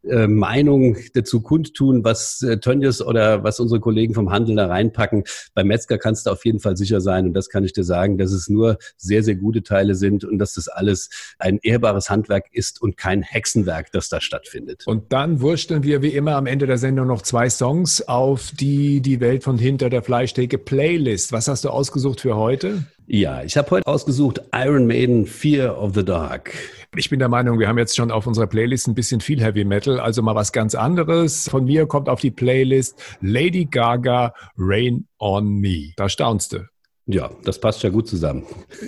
äh, 0.09 0.27
Meinung 0.27 0.97
dazu 1.13 1.41
kundtun, 1.41 2.03
was 2.03 2.41
äh, 2.41 2.57
Tönnies 2.59 3.01
oder 3.01 3.43
was 3.43 3.59
unsere 3.59 3.79
Kollegen 3.79 4.13
vom 4.13 4.31
Handel 4.31 4.55
da 4.55 4.67
reinpacken. 4.67 5.23
Beim 5.53 5.67
Metzger 5.67 5.97
kannst 5.97 6.25
du 6.25 6.31
auf 6.31 6.45
jeden 6.45 6.59
Fall 6.59 6.77
sicher 6.77 7.01
sein 7.01 7.27
und 7.27 7.33
das 7.33 7.49
kann 7.49 7.63
ich 7.63 7.73
dir 7.73 7.83
sagen, 7.83 8.17
dass 8.17 8.31
es 8.31 8.49
nur 8.49 8.77
sehr, 8.97 9.23
sehr 9.23 9.35
gute 9.35 9.63
Teile 9.63 9.95
sind 9.95 10.23
und 10.23 10.39
dass 10.39 10.53
das 10.53 10.67
alles 10.67 11.09
ein 11.39 11.59
ehrbares 11.61 12.09
Handwerk 12.09 12.45
ist 12.51 12.81
und 12.81 12.97
kein 12.97 13.21
Hexenwerk, 13.21 13.91
das 13.91 14.09
da 14.09 14.21
stattfindet. 14.21 14.83
Und 14.85 15.11
dann 15.11 15.41
wursteln 15.41 15.83
wir 15.83 16.01
wie 16.01 16.09
immer 16.09 16.35
am 16.35 16.45
Ende 16.45 16.67
der 16.67 16.77
Sendung 16.77 17.07
noch 17.07 17.21
zwei 17.21 17.49
Songs 17.49 18.01
auf 18.07 18.51
die 18.51 19.01
Die 19.01 19.19
Welt 19.19 19.43
von 19.43 19.57
hinter 19.57 19.89
der 19.89 20.03
Fleischtheke 20.03 20.57
Playlist. 20.57 21.31
Was 21.31 21.47
hast 21.47 21.65
du 21.65 21.69
ausgesucht 21.69 22.21
für 22.21 22.35
heute? 22.35 22.83
Ja, 23.07 23.43
ich 23.43 23.55
habe 23.55 23.69
heute 23.69 23.85
ausgesucht 23.85 24.41
Iron 24.51 24.87
Maiden 24.87 25.27
Fear 25.27 25.79
of 25.79 25.93
the 25.93 26.03
Dark. 26.03 26.53
Ich 26.97 27.09
bin 27.09 27.19
der 27.19 27.27
Meinung, 27.29 27.59
wir 27.59 27.67
haben 27.67 27.77
jetzt 27.77 27.95
schon 27.95 28.09
auf 28.09 28.25
unserer 28.25 28.47
Playlist 28.47 28.87
ein 28.87 28.95
bisschen 28.95 29.19
viel 29.19 29.43
Heavy 29.43 29.65
Metal, 29.65 29.99
also 29.99 30.21
mal 30.21 30.35
was 30.35 30.51
ganz 30.51 30.75
anderes. 30.75 31.49
Von 31.49 31.65
mir 31.65 31.87
kommt 31.87 32.07
auf 32.07 32.21
die 32.21 32.31
Playlist 32.31 33.01
Lady 33.21 33.65
Gaga 33.65 34.33
Rain 34.57 35.07
on 35.19 35.59
Me. 35.59 35.91
Da 35.97 36.07
staunst 36.07 36.53
du. 36.53 36.67
Ja, 37.07 37.29
das 37.43 37.59
passt 37.59 37.83
ja 37.83 37.89
gut 37.89 38.07
zusammen. 38.07 38.45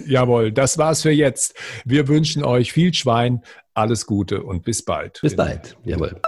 Jawohl, 0.07 0.51
das 0.51 0.77
war's 0.77 1.01
für 1.01 1.11
jetzt. 1.11 1.55
Wir 1.85 2.07
wünschen 2.07 2.43
euch 2.43 2.71
viel 2.71 2.93
Schwein, 2.93 3.43
alles 3.73 4.05
Gute 4.05 4.41
und 4.41 4.63
bis 4.63 4.83
bald. 4.83 5.19
Bis 5.21 5.35
bald. 5.35 5.77
Jawohl. 5.83 6.19